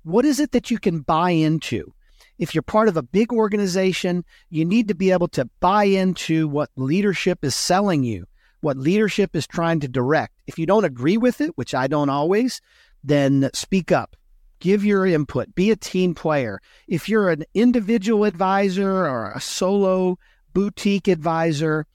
What 0.04 0.26
is 0.26 0.40
it 0.40 0.52
that 0.52 0.72
you 0.72 0.80
can 0.80 1.02
buy 1.02 1.32
into? 1.32 1.94
If 2.39 2.55
you're 2.55 2.62
part 2.63 2.88
of 2.88 2.98
a 2.98 3.03
big 3.03 3.31
organization, 3.34 4.24
you 4.50 4.65
need 4.65 4.88
to 4.88 4.96
be 4.96 5.12
able 5.12 5.27
to 5.27 5.50
buy 5.60 5.84
into 5.84 6.48
what 6.48 6.69
leadership 6.77 7.43
is 7.43 7.53
selling 7.53 8.03
you, 8.03 8.25
what 8.62 8.77
leadership 8.77 9.36
is 9.36 9.46
trying 9.46 9.81
to 9.81 9.88
direct. 9.88 10.34
If 10.48 10.58
you 10.58 10.65
don't 10.65 10.86
agree 10.86 11.17
with 11.17 11.41
it, 11.41 11.51
which 11.55 11.75
I 11.75 11.88
don't 11.88 12.10
always, 12.10 12.62
then 13.03 13.50
speak 13.53 13.91
up. 13.91 14.15
Give 14.60 14.84
your 14.84 15.05
input. 15.05 15.53
Be 15.53 15.69
a 15.72 15.75
team 15.75 16.15
player. 16.15 16.60
If 16.88 17.08
you're 17.08 17.29
an 17.29 17.43
individual 17.53 18.24
advisor 18.24 18.89
or 18.89 19.31
a 19.31 19.41
solo 19.41 20.17
boutique 20.53 21.08
advisor 21.08 21.86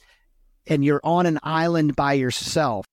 and 0.66 0.84
you're 0.84 1.00
on 1.04 1.26
an 1.26 1.38
island 1.42 1.96
by 1.96 2.14
yourself, 2.14 2.86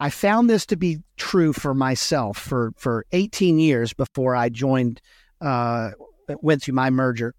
I 0.00 0.10
found 0.10 0.48
this 0.48 0.66
to 0.66 0.76
be 0.76 0.98
true 1.16 1.52
for 1.52 1.74
myself 1.74 2.38
for, 2.38 2.72
for 2.76 3.06
18 3.12 3.58
years 3.58 3.92
before 3.92 4.36
I 4.36 4.48
joined 4.48 5.00
uh, 5.40 5.90
went 6.40 6.62
through 6.62 6.74
my 6.74 6.90
merger. 6.90 7.34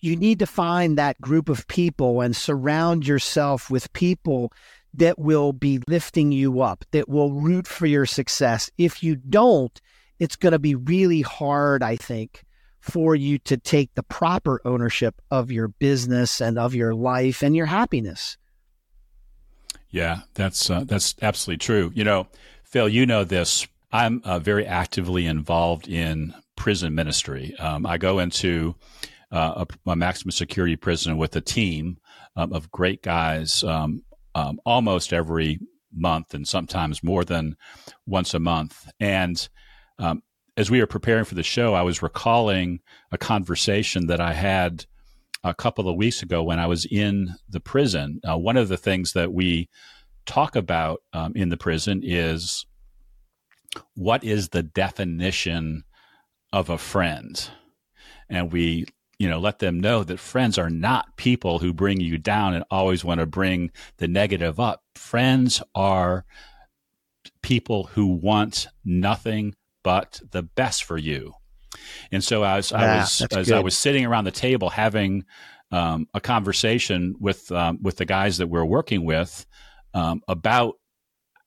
You 0.00 0.16
need 0.16 0.40
to 0.40 0.46
find 0.46 0.98
that 0.98 1.20
group 1.20 1.48
of 1.48 1.66
people 1.68 2.20
and 2.20 2.34
surround 2.34 3.06
yourself 3.06 3.70
with 3.70 3.92
people 3.92 4.52
that 4.94 5.18
will 5.18 5.52
be 5.52 5.80
lifting 5.86 6.32
you 6.32 6.60
up, 6.60 6.84
that 6.90 7.08
will 7.08 7.32
root 7.32 7.66
for 7.66 7.86
your 7.86 8.06
success. 8.06 8.70
If 8.76 9.02
you 9.02 9.16
don't, 9.16 9.80
it's 10.18 10.36
going 10.36 10.52
to 10.52 10.58
be 10.58 10.74
really 10.74 11.22
hard, 11.22 11.82
I 11.82 11.96
think, 11.96 12.44
for 12.80 13.14
you 13.14 13.38
to 13.38 13.56
take 13.56 13.94
the 13.94 14.02
proper 14.02 14.60
ownership 14.64 15.20
of 15.30 15.50
your 15.50 15.68
business 15.68 16.40
and 16.40 16.58
of 16.58 16.74
your 16.74 16.94
life 16.94 17.42
and 17.42 17.54
your 17.54 17.66
happiness. 17.66 18.36
Yeah, 19.90 20.20
that's 20.34 20.68
uh, 20.70 20.84
that's 20.84 21.14
absolutely 21.22 21.58
true. 21.58 21.92
You 21.94 22.04
know, 22.04 22.26
Phil, 22.64 22.88
you 22.88 23.06
know 23.06 23.24
this. 23.24 23.66
I'm 23.92 24.22
uh, 24.24 24.38
very 24.38 24.66
actively 24.66 25.26
involved 25.26 25.86
in 25.86 26.34
prison 26.62 26.94
ministry. 26.94 27.56
Um, 27.58 27.84
I 27.84 27.98
go 27.98 28.20
into 28.20 28.76
uh, 29.32 29.64
a, 29.86 29.90
a, 29.90 29.96
maximum 29.96 30.30
security 30.30 30.76
prison 30.76 31.16
with 31.16 31.34
a 31.34 31.40
team 31.40 31.96
um, 32.36 32.52
of 32.52 32.70
great 32.70 33.02
guys 33.02 33.64
um, 33.64 34.04
um, 34.36 34.60
almost 34.64 35.12
every 35.12 35.58
month 35.92 36.34
and 36.34 36.46
sometimes 36.46 37.02
more 37.02 37.24
than 37.24 37.56
once 38.06 38.32
a 38.32 38.38
month. 38.38 38.88
And 39.00 39.48
um, 39.98 40.22
as 40.56 40.70
we 40.70 40.78
were 40.78 40.86
preparing 40.86 41.24
for 41.24 41.34
the 41.34 41.42
show, 41.42 41.74
I 41.74 41.82
was 41.82 42.00
recalling 42.00 42.78
a 43.10 43.18
conversation 43.18 44.06
that 44.06 44.20
I 44.20 44.32
had 44.32 44.86
a 45.42 45.54
couple 45.54 45.88
of 45.88 45.96
weeks 45.96 46.22
ago 46.22 46.44
when 46.44 46.60
I 46.60 46.68
was 46.68 46.86
in 46.88 47.34
the 47.48 47.58
prison. 47.58 48.20
Uh, 48.22 48.38
one 48.38 48.56
of 48.56 48.68
the 48.68 48.76
things 48.76 49.14
that 49.14 49.32
we 49.32 49.68
talk 50.26 50.54
about 50.54 51.02
um, 51.12 51.32
in 51.34 51.48
the 51.48 51.56
prison 51.56 52.02
is 52.04 52.64
what 53.96 54.22
is 54.22 54.50
the 54.50 54.62
definition 54.62 55.82
of 56.52 56.70
a 56.70 56.78
friend. 56.78 57.48
And 58.28 58.52
we, 58.52 58.86
you 59.18 59.28
know, 59.28 59.38
let 59.38 59.58
them 59.58 59.80
know 59.80 60.04
that 60.04 60.18
friends 60.18 60.58
are 60.58 60.70
not 60.70 61.16
people 61.16 61.58
who 61.58 61.72
bring 61.72 62.00
you 62.00 62.18
down 62.18 62.54
and 62.54 62.64
always 62.70 63.04
want 63.04 63.20
to 63.20 63.26
bring 63.26 63.70
the 63.98 64.08
negative 64.08 64.58
up. 64.58 64.82
Friends 64.94 65.62
are 65.74 66.24
people 67.42 67.84
who 67.84 68.06
want 68.06 68.68
nothing 68.84 69.54
but 69.82 70.20
the 70.30 70.42
best 70.42 70.84
for 70.84 70.98
you. 70.98 71.34
And 72.10 72.22
so 72.22 72.44
as 72.44 72.72
I 72.72 72.98
was 72.98 73.22
as 73.32 73.48
good. 73.48 73.56
I 73.56 73.60
was 73.60 73.76
sitting 73.76 74.04
around 74.04 74.24
the 74.24 74.30
table 74.30 74.70
having 74.70 75.24
um, 75.70 76.06
a 76.12 76.20
conversation 76.20 77.14
with 77.18 77.50
um, 77.50 77.78
with 77.82 77.96
the 77.96 78.04
guys 78.04 78.38
that 78.38 78.48
we're 78.48 78.64
working 78.64 79.04
with 79.04 79.46
um, 79.94 80.20
about 80.28 80.74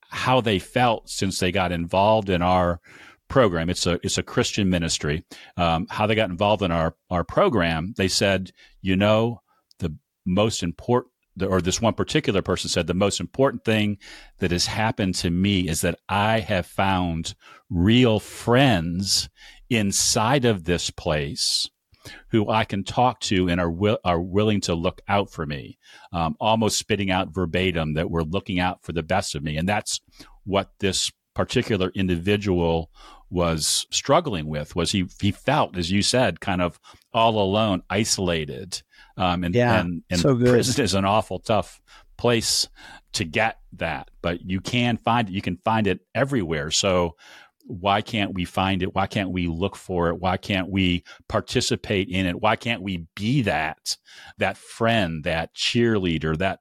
how 0.10 0.42
they 0.42 0.60
felt 0.60 1.10
since 1.10 1.40
they 1.40 1.52
got 1.52 1.72
involved 1.72 2.30
in 2.30 2.42
our 2.42 2.80
program. 3.28 3.70
It's 3.70 3.86
a 3.86 4.00
it's 4.04 4.18
a 4.18 4.24
Christian 4.24 4.70
ministry. 4.70 5.24
Um, 5.58 5.88
how 5.90 6.08
they 6.08 6.16
got 6.16 6.30
involved 6.30 6.62
in 6.62 6.72
our 6.72 6.96
our 7.10 7.24
program? 7.24 7.94
They 7.98 8.08
said, 8.08 8.52
you 8.82 8.96
know, 8.96 9.42
the 9.80 9.96
most 10.26 10.64
important 10.64 11.12
or 11.42 11.62
this 11.62 11.82
one 11.82 11.94
particular 11.94 12.42
person 12.42 12.70
said 12.70 12.88
the 12.88 12.94
most 12.94 13.20
important 13.20 13.66
thing 13.66 13.98
that 14.40 14.52
has 14.52 14.66
happened 14.66 15.16
to 15.16 15.30
me 15.30 15.68
is 15.68 15.82
that 15.82 16.00
I 16.08 16.40
have 16.40 16.66
found 16.66 17.36
real 17.70 18.20
friends 18.20 19.30
inside 19.70 20.46
of 20.46 20.64
this 20.64 20.90
place 20.90 21.70
who 22.30 22.50
I 22.50 22.66
can 22.66 22.84
talk 22.84 23.20
to 23.22 23.50
and 23.50 23.60
are 23.60 23.72
will, 23.72 23.98
are 24.06 24.22
willing 24.22 24.62
to 24.62 24.76
look 24.76 25.02
out 25.08 25.32
for 25.32 25.46
me, 25.46 25.78
um, 26.14 26.36
almost 26.40 26.78
spitting 26.78 27.10
out 27.10 27.34
verbatim 27.34 27.96
that 27.96 28.10
we're 28.10 28.22
looking 28.22 28.60
out 28.60 28.84
for 28.84 28.94
the 28.94 29.04
best 29.04 29.36
of 29.36 29.44
me, 29.44 29.58
and 29.58 29.68
that's 29.68 30.00
what 30.44 30.70
this 30.80 31.12
particular 31.36 31.92
individual 31.94 32.90
was 33.30 33.86
struggling 33.92 34.48
with. 34.48 34.76
Was 34.76 34.92
he 34.92 35.08
he 35.22 35.32
felt, 35.32 35.78
as 35.78 35.92
you 35.92 36.02
said, 36.02 36.40
kind 36.40 36.62
of 36.62 36.80
all 37.14 37.40
alone, 37.40 37.84
isolated, 37.90 38.82
um, 39.18 39.44
and 39.44 39.54
yeah, 39.54 39.80
and, 39.80 40.04
and 40.10 40.20
so 40.20 40.36
prison 40.36 40.84
is 40.84 40.94
an 40.94 41.06
awful 41.06 41.40
tough 41.40 41.82
place 42.18 42.68
to 43.14 43.24
get 43.24 43.60
that, 43.74 44.10
but 44.22 44.42
you 44.50 44.62
can 44.62 44.98
find 44.98 45.30
it. 45.30 45.34
You 45.34 45.42
can 45.42 45.58
find 45.64 45.86
it 45.88 46.00
everywhere. 46.16 46.72
So 46.72 47.16
why 47.68 48.02
can't 48.02 48.34
we 48.34 48.46
find 48.46 48.84
it? 48.84 48.94
Why 48.94 49.08
can't 49.08 49.32
we 49.32 49.48
look 49.48 49.76
for 49.76 50.10
it? 50.10 50.20
Why 50.20 50.38
can't 50.38 50.70
we 50.70 51.04
participate 51.28 52.10
in 52.10 52.26
it? 52.26 52.40
Why 52.40 52.56
can't 52.56 52.82
we 52.82 53.08
be 53.16 53.42
that, 53.44 53.98
that 54.38 54.58
friend, 54.58 55.24
that 55.24 55.56
cheerleader, 55.56 56.38
that 56.38 56.60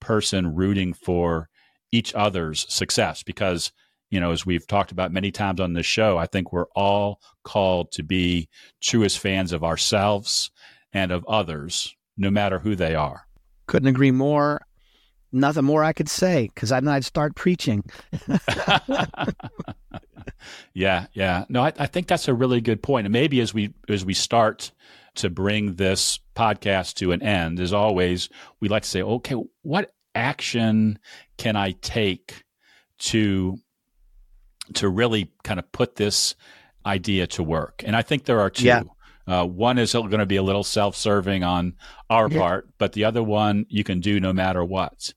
person 0.00 0.54
rooting 0.54 0.92
for 0.92 1.48
each 1.90 2.14
other's 2.14 2.66
success? 2.72 3.22
Because, 3.22 3.72
you 4.12 4.20
know, 4.20 4.30
as 4.30 4.44
we've 4.44 4.66
talked 4.66 4.92
about 4.92 5.10
many 5.10 5.32
times 5.32 5.58
on 5.58 5.72
this 5.72 5.86
show, 5.86 6.18
I 6.18 6.26
think 6.26 6.52
we're 6.52 6.68
all 6.76 7.18
called 7.44 7.90
to 7.92 8.02
be 8.02 8.48
truest 8.82 9.18
fans 9.18 9.52
of 9.52 9.64
ourselves 9.64 10.50
and 10.92 11.10
of 11.10 11.24
others, 11.24 11.96
no 12.18 12.30
matter 12.30 12.58
who 12.58 12.76
they 12.76 12.94
are. 12.94 13.26
Couldn't 13.66 13.88
agree 13.88 14.10
more 14.10 14.60
nothing 15.32 15.64
more 15.64 15.82
I 15.82 15.94
could 15.94 16.10
say 16.10 16.50
because 16.54 16.68
then 16.68 16.86
I'd 16.88 17.06
start 17.06 17.34
preaching. 17.34 17.82
yeah, 20.74 21.06
yeah. 21.14 21.46
No, 21.48 21.62
I, 21.62 21.72
I, 21.78 21.86
think 21.86 22.06
that's 22.06 22.28
a 22.28 22.34
really 22.34 22.60
good 22.60 22.82
point. 22.82 23.06
And 23.06 23.12
maybe 23.14 23.40
as 23.40 23.54
we 23.54 23.72
as 23.88 24.04
we 24.04 24.12
start 24.12 24.72
to 25.14 25.30
bring 25.30 25.76
this 25.76 26.20
podcast 26.36 26.96
to 26.96 27.12
an 27.12 27.22
end, 27.22 27.60
as 27.60 27.72
always, 27.72 28.28
we 28.60 28.68
like 28.68 28.82
to 28.82 28.88
say, 28.90 29.00
okay, 29.00 29.36
what 29.62 29.94
action 30.14 30.98
can 31.38 31.56
I 31.56 31.70
take 31.80 32.44
to 32.98 33.56
to 34.74 34.88
really 34.88 35.30
kind 35.44 35.58
of 35.58 35.70
put 35.72 35.96
this 35.96 36.34
idea 36.86 37.26
to 37.28 37.42
work? 37.42 37.82
And 37.84 37.96
I 37.96 38.02
think 38.02 38.24
there 38.24 38.40
are 38.40 38.50
two. 38.50 38.66
Yeah. 38.66 38.82
Uh, 39.24 39.46
one 39.46 39.78
is 39.78 39.92
going 39.92 40.18
to 40.18 40.26
be 40.26 40.36
a 40.36 40.42
little 40.42 40.64
self-serving 40.64 41.44
on 41.44 41.74
our 42.10 42.28
yeah. 42.28 42.38
part, 42.38 42.68
but 42.76 42.92
the 42.92 43.04
other 43.04 43.22
one 43.22 43.66
you 43.68 43.84
can 43.84 44.00
do 44.00 44.18
no 44.18 44.32
matter 44.32 44.64
what. 44.64 45.14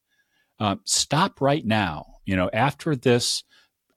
Uh, 0.59 0.75
stop 0.83 1.41
right 1.41 1.65
now. 1.65 2.05
You 2.23 2.35
know, 2.35 2.49
after 2.53 2.95
this 2.95 3.43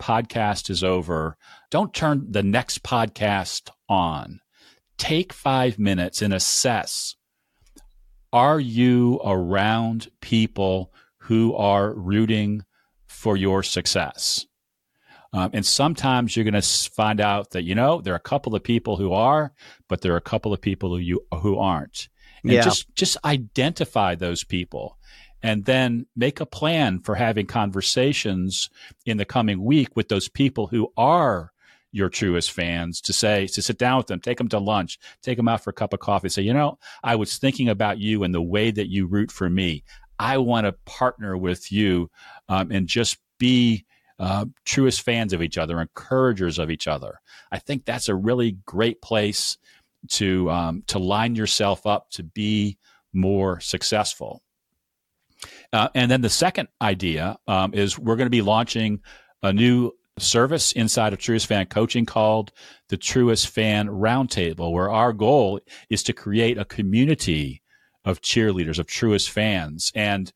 podcast 0.00 0.70
is 0.70 0.82
over, 0.82 1.36
don't 1.70 1.92
turn 1.92 2.26
the 2.30 2.42
next 2.42 2.82
podcast 2.82 3.68
on. 3.86 4.40
Take 4.96 5.34
five 5.34 5.78
minutes 5.78 6.22
and 6.22 6.32
assess 6.32 7.16
are 8.32 8.60
you 8.60 9.20
around 9.24 10.08
people 10.20 10.92
who 11.18 11.54
are 11.54 11.92
rooting 11.94 12.64
for 13.06 13.36
your 13.36 13.62
success? 13.62 14.46
Um, 15.32 15.50
and 15.52 15.64
sometimes 15.64 16.34
you're 16.34 16.44
going 16.44 16.60
to 16.60 16.90
find 16.90 17.20
out 17.20 17.50
that, 17.50 17.64
you 17.64 17.74
know, 17.74 18.00
there 18.00 18.14
are 18.14 18.16
a 18.16 18.20
couple 18.20 18.54
of 18.54 18.62
people 18.62 18.96
who 18.96 19.12
are, 19.12 19.52
but 19.88 20.00
there 20.00 20.14
are 20.14 20.18
a 20.18 20.22
couple 20.22 20.52
of 20.52 20.60
people 20.60 20.90
who 20.90 20.98
you, 20.98 21.20
who 21.42 21.58
aren't. 21.58 22.08
And 22.42 22.52
yeah. 22.52 22.62
just, 22.62 22.94
just 22.94 23.16
identify 23.24 24.14
those 24.14 24.44
people 24.44 24.98
and 25.42 25.64
then 25.64 26.06
make 26.16 26.40
a 26.40 26.46
plan 26.46 27.00
for 27.00 27.14
having 27.14 27.46
conversations 27.46 28.70
in 29.06 29.16
the 29.16 29.24
coming 29.24 29.62
week 29.62 29.94
with 29.96 30.08
those 30.08 30.28
people 30.28 30.66
who 30.66 30.92
are 30.96 31.52
your 31.90 32.08
truest 32.08 32.52
fans 32.52 33.00
to 33.00 33.12
say 33.12 33.46
to 33.46 33.62
sit 33.62 33.78
down 33.78 33.96
with 33.96 34.06
them 34.08 34.20
take 34.20 34.36
them 34.36 34.48
to 34.48 34.58
lunch 34.58 34.98
take 35.22 35.38
them 35.38 35.48
out 35.48 35.64
for 35.64 35.70
a 35.70 35.74
cup 35.74 35.94
of 35.94 36.00
coffee 36.00 36.28
say 36.28 36.42
you 36.42 36.52
know 36.52 36.78
i 37.02 37.16
was 37.16 37.38
thinking 37.38 37.68
about 37.68 37.98
you 37.98 38.24
and 38.24 38.34
the 38.34 38.42
way 38.42 38.70
that 38.70 38.90
you 38.90 39.06
root 39.06 39.32
for 39.32 39.48
me 39.48 39.82
i 40.18 40.36
want 40.36 40.66
to 40.66 40.72
partner 40.84 41.36
with 41.36 41.72
you 41.72 42.10
um, 42.50 42.70
and 42.70 42.86
just 42.88 43.16
be 43.38 43.86
uh, 44.18 44.44
truest 44.64 45.02
fans 45.02 45.32
of 45.32 45.42
each 45.42 45.58
other 45.58 45.80
encouragers 45.80 46.58
of 46.58 46.70
each 46.70 46.86
other 46.86 47.20
i 47.52 47.58
think 47.58 47.84
that's 47.84 48.08
a 48.08 48.14
really 48.14 48.52
great 48.66 49.00
place 49.00 49.58
to 50.08 50.50
um, 50.50 50.82
to 50.86 50.98
line 50.98 51.34
yourself 51.34 51.86
up 51.86 52.10
to 52.10 52.22
be 52.22 52.76
more 53.12 53.60
successful 53.60 54.42
uh, 55.72 55.88
and 55.94 56.10
then 56.10 56.20
the 56.20 56.30
second 56.30 56.68
idea 56.80 57.38
um, 57.46 57.74
is 57.74 57.98
we're 57.98 58.16
going 58.16 58.26
to 58.26 58.30
be 58.30 58.42
launching 58.42 59.00
a 59.42 59.52
new 59.52 59.92
service 60.18 60.72
inside 60.72 61.12
of 61.12 61.18
Truest 61.18 61.46
Fan 61.46 61.66
Coaching 61.66 62.06
called 62.06 62.52
the 62.88 62.96
Truest 62.96 63.48
Fan 63.48 63.88
Roundtable, 63.88 64.72
where 64.72 64.90
our 64.90 65.12
goal 65.12 65.60
is 65.90 66.02
to 66.04 66.12
create 66.12 66.58
a 66.58 66.64
community 66.64 67.62
of 68.04 68.20
cheerleaders, 68.20 68.78
of 68.78 68.86
Truest 68.86 69.30
fans. 69.30 69.92
And 69.94 70.32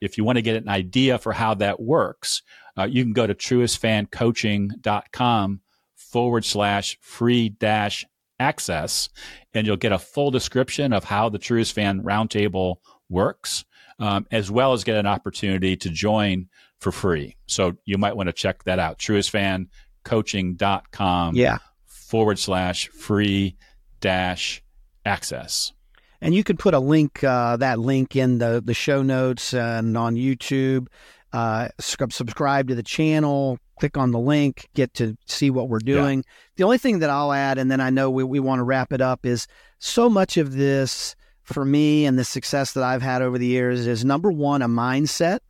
if 0.00 0.16
you 0.16 0.24
want 0.24 0.36
to 0.36 0.42
get 0.42 0.56
an 0.56 0.68
idea 0.68 1.18
for 1.18 1.32
how 1.32 1.54
that 1.54 1.80
works, 1.80 2.42
uh, 2.78 2.84
you 2.84 3.02
can 3.02 3.12
go 3.12 3.26
to 3.26 3.34
truestfancoaching.com 3.34 5.60
forward 5.96 6.44
slash 6.44 6.96
free 7.00 7.48
dash 7.48 8.04
access, 8.40 9.08
and 9.52 9.66
you'll 9.66 9.76
get 9.76 9.90
a 9.92 9.98
full 9.98 10.30
description 10.30 10.92
of 10.92 11.02
how 11.04 11.28
the 11.28 11.38
Truest 11.38 11.74
Fan 11.74 12.02
Roundtable 12.02 12.76
works 13.08 13.64
um, 13.98 14.26
as 14.30 14.50
well 14.50 14.72
as 14.72 14.84
get 14.84 14.96
an 14.96 15.06
opportunity 15.06 15.76
to 15.76 15.90
join 15.90 16.48
for 16.78 16.90
free. 16.92 17.36
So 17.46 17.76
you 17.84 17.98
might 17.98 18.16
want 18.16 18.28
to 18.28 18.32
check 18.32 18.64
that 18.64 18.78
out. 18.78 18.98
Truestfancoaching.com 18.98 21.34
yeah. 21.34 21.58
forward 21.86 22.38
slash 22.38 22.88
free 22.88 23.58
dash 24.00 24.62
access. 25.04 25.72
And 26.20 26.34
you 26.34 26.42
can 26.42 26.56
put 26.56 26.74
a 26.74 26.80
link, 26.80 27.22
uh, 27.22 27.58
that 27.58 27.78
link 27.78 28.16
in 28.16 28.38
the, 28.38 28.60
the 28.64 28.74
show 28.74 29.02
notes 29.02 29.54
and 29.54 29.96
on 29.96 30.16
YouTube. 30.16 30.88
Uh, 31.32 31.68
subscribe 31.78 32.68
to 32.68 32.74
the 32.74 32.82
channel, 32.82 33.58
click 33.78 33.96
on 33.96 34.12
the 34.12 34.18
link, 34.18 34.68
get 34.74 34.94
to 34.94 35.16
see 35.26 35.50
what 35.50 35.68
we're 35.68 35.78
doing. 35.78 36.18
Yeah. 36.18 36.32
The 36.56 36.64
only 36.64 36.78
thing 36.78 37.00
that 37.00 37.10
I'll 37.10 37.32
add, 37.32 37.58
and 37.58 37.70
then 37.70 37.80
I 37.80 37.90
know 37.90 38.10
we, 38.10 38.24
we 38.24 38.40
want 38.40 38.60
to 38.60 38.64
wrap 38.64 38.92
it 38.92 39.00
up, 39.00 39.26
is 39.26 39.46
so 39.78 40.08
much 40.08 40.36
of 40.36 40.54
this 40.54 41.14
for 41.42 41.64
me 41.64 42.04
and 42.04 42.18
the 42.18 42.24
success 42.24 42.72
that 42.72 42.84
I've 42.84 43.02
had 43.02 43.22
over 43.22 43.38
the 43.38 43.46
years 43.46 43.86
is 43.86 44.04
number 44.04 44.30
one, 44.30 44.62
a 44.62 44.68
mindset. 44.68 45.40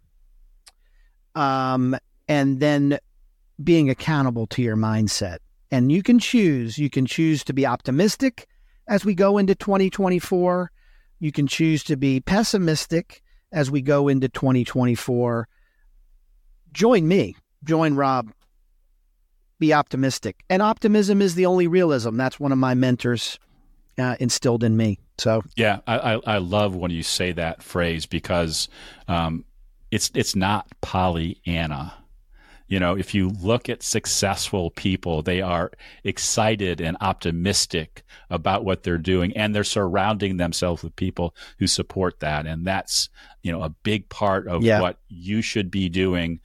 Um, 1.34 1.96
and 2.28 2.60
then 2.60 2.98
being 3.62 3.90
accountable 3.90 4.46
to 4.48 4.62
your 4.62 4.76
mindset. 4.76 5.38
And 5.70 5.90
you 5.90 6.02
can 6.02 6.18
choose. 6.18 6.78
You 6.78 6.90
can 6.90 7.06
choose 7.06 7.44
to 7.44 7.52
be 7.52 7.66
optimistic 7.66 8.46
as 8.86 9.04
we 9.04 9.14
go 9.14 9.38
into 9.38 9.54
2024. 9.54 10.70
You 11.20 11.32
can 11.32 11.46
choose 11.46 11.82
to 11.84 11.96
be 11.96 12.20
pessimistic 12.20 13.22
as 13.52 13.70
we 13.70 13.82
go 13.82 14.08
into 14.08 14.28
2024. 14.28 15.48
Join 16.72 17.08
me, 17.08 17.36
join 17.64 17.94
Rob. 17.94 18.32
Be 19.58 19.72
optimistic. 19.72 20.44
And 20.48 20.62
optimism 20.62 21.20
is 21.20 21.34
the 21.34 21.46
only 21.46 21.66
realism. 21.66 22.16
That's 22.16 22.38
one 22.38 22.52
of 22.52 22.58
my 22.58 22.74
mentors 22.74 23.38
uh, 23.98 24.16
instilled 24.20 24.62
in 24.62 24.76
me. 24.76 25.00
So 25.18 25.42
yeah, 25.56 25.80
I, 25.86 25.98
I, 25.98 26.20
I 26.26 26.38
love 26.38 26.76
when 26.76 26.92
you 26.92 27.02
say 27.02 27.32
that 27.32 27.62
phrase 27.62 28.06
because 28.06 28.68
um, 29.08 29.44
it's 29.90 30.10
it's 30.14 30.36
not 30.36 30.68
Pollyanna. 30.80 31.94
You 32.68 32.78
know, 32.78 32.96
if 32.96 33.14
you 33.14 33.30
look 33.30 33.70
at 33.70 33.82
successful 33.82 34.70
people, 34.70 35.22
they 35.22 35.40
are 35.40 35.72
excited 36.04 36.82
and 36.82 36.98
optimistic 37.00 38.02
about 38.28 38.62
what 38.62 38.82
they're 38.82 38.98
doing, 38.98 39.34
and 39.34 39.54
they're 39.54 39.64
surrounding 39.64 40.36
themselves 40.36 40.84
with 40.84 40.94
people 40.94 41.34
who 41.58 41.66
support 41.66 42.20
that. 42.20 42.46
And 42.46 42.66
that's, 42.66 43.08
you 43.48 43.52
know, 43.52 43.62
a 43.62 43.70
big 43.70 44.08
part 44.08 44.46
of 44.46 44.62
yeah. 44.62 44.80
what 44.80 44.98
you 45.08 45.42
should 45.42 45.70
be 45.70 45.88
doing 45.88 46.40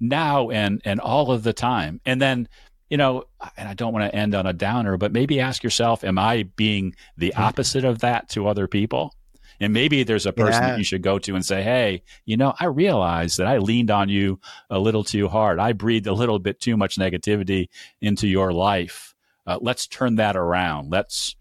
now 0.00 0.50
and 0.50 0.80
and 0.84 0.98
all 0.98 1.30
of 1.30 1.42
the 1.42 1.52
time. 1.52 2.00
And 2.06 2.20
then 2.20 2.48
you 2.90 2.96
know, 2.96 3.24
and 3.58 3.68
I 3.68 3.74
don't 3.74 3.92
want 3.92 4.10
to 4.10 4.16
end 4.16 4.34
on 4.34 4.46
a 4.46 4.54
downer, 4.54 4.96
but 4.96 5.12
maybe 5.12 5.40
ask 5.40 5.62
yourself, 5.62 6.04
am 6.04 6.18
I 6.18 6.44
being 6.56 6.94
the 7.18 7.34
opposite 7.36 7.84
of 7.84 7.98
that 7.98 8.30
to 8.30 8.48
other 8.48 8.66
people? 8.66 9.14
And 9.60 9.72
maybe 9.72 10.04
there's 10.04 10.24
a 10.24 10.32
person 10.32 10.62
yeah. 10.62 10.70
that 10.70 10.78
you 10.78 10.84
should 10.84 11.02
go 11.02 11.18
to 11.18 11.34
and 11.34 11.44
say, 11.44 11.62
Hey, 11.62 12.02
you 12.24 12.36
know, 12.36 12.54
I 12.58 12.66
realize 12.66 13.36
that 13.36 13.46
I 13.46 13.58
leaned 13.58 13.90
on 13.90 14.08
you 14.08 14.40
a 14.70 14.78
little 14.78 15.04
too 15.04 15.28
hard. 15.28 15.58
I 15.58 15.72
breathed 15.72 16.06
a 16.06 16.12
little 16.12 16.38
bit 16.38 16.60
too 16.60 16.76
much 16.76 16.96
negativity 16.96 17.68
into 18.00 18.28
your 18.28 18.52
life. 18.52 19.14
Uh, 19.46 19.58
let's 19.60 19.86
turn 19.86 20.16
that 20.16 20.36
around. 20.36 20.90
Let's 20.90 21.34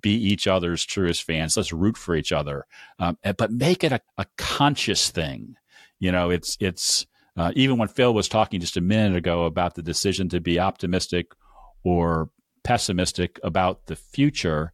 be 0.00 0.14
each 0.14 0.46
other's 0.46 0.84
truest 0.84 1.22
fans. 1.22 1.56
Let's 1.56 1.72
root 1.72 1.96
for 1.96 2.14
each 2.14 2.32
other. 2.32 2.66
Um, 2.98 3.18
but 3.36 3.52
make 3.52 3.84
it 3.84 3.92
a, 3.92 4.00
a 4.18 4.26
conscious 4.38 5.10
thing. 5.10 5.56
You 5.98 6.12
know, 6.12 6.30
it's, 6.30 6.56
it's, 6.60 7.06
uh, 7.36 7.52
even 7.54 7.78
when 7.78 7.88
Phil 7.88 8.12
was 8.12 8.28
talking 8.28 8.60
just 8.60 8.76
a 8.76 8.80
minute 8.80 9.16
ago 9.16 9.44
about 9.44 9.74
the 9.74 9.82
decision 9.82 10.28
to 10.30 10.40
be 10.40 10.60
optimistic 10.60 11.32
or 11.82 12.28
pessimistic 12.62 13.40
about 13.42 13.86
the 13.86 13.96
future, 13.96 14.72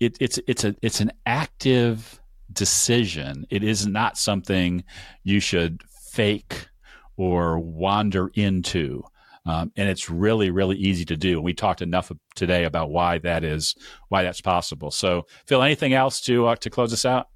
it, 0.00 0.16
it's 0.20 0.40
it's 0.46 0.64
a 0.64 0.74
it's 0.82 1.00
an 1.00 1.12
active 1.26 2.20
decision. 2.52 3.46
It 3.50 3.62
is 3.62 3.86
not 3.86 4.18
something 4.18 4.82
you 5.22 5.40
should 5.40 5.82
fake 6.10 6.68
or 7.16 7.58
wander 7.58 8.30
into. 8.34 9.04
Um, 9.50 9.72
and 9.76 9.88
it's 9.88 10.08
really, 10.08 10.50
really 10.50 10.76
easy 10.76 11.04
to 11.06 11.16
do. 11.16 11.40
We 11.40 11.54
talked 11.54 11.82
enough 11.82 12.12
today 12.36 12.64
about 12.64 12.90
why 12.90 13.18
that 13.18 13.42
is, 13.42 13.74
why 14.08 14.22
that's 14.22 14.40
possible. 14.40 14.92
So, 14.92 15.26
Phil, 15.46 15.62
anything 15.62 15.92
else 15.92 16.20
to 16.22 16.46
uh, 16.46 16.56
to 16.56 16.70
close 16.70 16.92
us 16.92 17.04
out? 17.04 17.26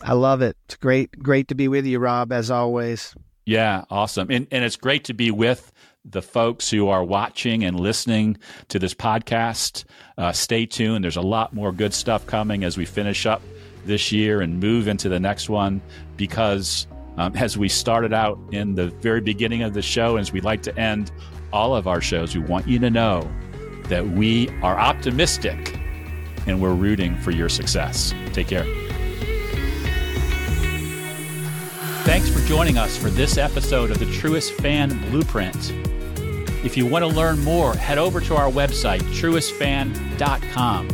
I 0.00 0.12
love 0.12 0.40
it. 0.40 0.56
It's 0.66 0.76
great, 0.76 1.18
great 1.18 1.48
to 1.48 1.56
be 1.56 1.66
with 1.66 1.84
you, 1.84 1.98
Rob, 1.98 2.32
as 2.32 2.50
always. 2.50 3.14
Yeah, 3.44 3.84
awesome. 3.90 4.30
And 4.30 4.46
and 4.52 4.64
it's 4.64 4.76
great 4.76 5.04
to 5.04 5.14
be 5.14 5.32
with 5.32 5.72
the 6.04 6.22
folks 6.22 6.70
who 6.70 6.88
are 6.88 7.02
watching 7.02 7.64
and 7.64 7.78
listening 7.78 8.38
to 8.68 8.78
this 8.78 8.94
podcast. 8.94 9.84
Uh, 10.16 10.30
stay 10.30 10.64
tuned. 10.64 11.02
There's 11.02 11.16
a 11.16 11.22
lot 11.22 11.52
more 11.52 11.72
good 11.72 11.92
stuff 11.92 12.24
coming 12.24 12.62
as 12.62 12.76
we 12.76 12.84
finish 12.84 13.26
up 13.26 13.42
this 13.84 14.12
year 14.12 14.40
and 14.40 14.60
move 14.60 14.86
into 14.86 15.08
the 15.08 15.18
next 15.18 15.48
one 15.48 15.80
because 16.16 16.86
um, 17.16 17.36
as 17.36 17.58
we 17.58 17.68
started 17.68 18.12
out 18.12 18.38
in 18.52 18.74
the 18.74 18.88
very 18.88 19.20
beginning 19.20 19.62
of 19.62 19.74
the 19.74 19.82
show, 19.82 20.16
as 20.16 20.32
we 20.32 20.40
like 20.40 20.62
to 20.62 20.78
end 20.78 21.12
all 21.52 21.76
of 21.76 21.86
our 21.86 22.00
shows, 22.00 22.34
we 22.34 22.42
want 22.42 22.66
you 22.66 22.78
to 22.78 22.90
know 22.90 23.30
that 23.84 24.06
we 24.06 24.48
are 24.62 24.78
optimistic 24.78 25.78
and 26.46 26.60
we're 26.60 26.74
rooting 26.74 27.16
for 27.18 27.30
your 27.30 27.48
success. 27.48 28.14
Take 28.32 28.48
care. 28.48 28.64
Thanks 32.04 32.28
for 32.28 32.40
joining 32.48 32.78
us 32.78 32.96
for 32.96 33.10
this 33.10 33.38
episode 33.38 33.90
of 33.90 33.98
the 33.98 34.06
Truest 34.06 34.52
Fan 34.54 34.88
Blueprint. 35.10 35.72
If 36.64 36.76
you 36.76 36.86
want 36.86 37.02
to 37.02 37.08
learn 37.08 37.38
more, 37.44 37.74
head 37.74 37.98
over 37.98 38.20
to 38.20 38.34
our 38.34 38.50
website, 38.50 39.00
truestfan.com. 39.14 40.88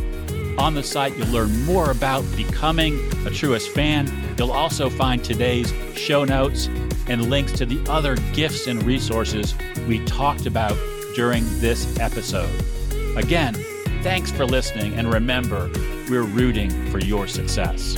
On 0.59 0.73
the 0.73 0.83
site, 0.83 1.17
you'll 1.17 1.27
learn 1.29 1.65
more 1.65 1.89
about 1.89 2.23
becoming 2.35 2.99
a 3.25 3.29
Truest 3.29 3.69
fan. 3.69 4.07
You'll 4.39 4.53
also 4.53 4.89
find 4.89 5.21
today's 5.21 5.73
show 5.95 6.23
notes 6.23 6.67
and 7.07 7.29
links 7.29 7.51
to 7.57 7.65
the 7.65 7.83
other 7.91 8.15
gifts 8.31 8.67
and 8.67 8.81
resources 8.83 9.53
we 9.85 10.03
talked 10.05 10.45
about 10.45 10.77
during 11.13 11.43
this 11.59 11.99
episode. 11.99 12.49
Again, 13.17 13.53
thanks 14.01 14.31
for 14.31 14.45
listening, 14.45 14.93
and 14.93 15.11
remember, 15.11 15.69
we're 16.09 16.23
rooting 16.23 16.71
for 16.89 16.99
your 16.99 17.27
success. 17.27 17.97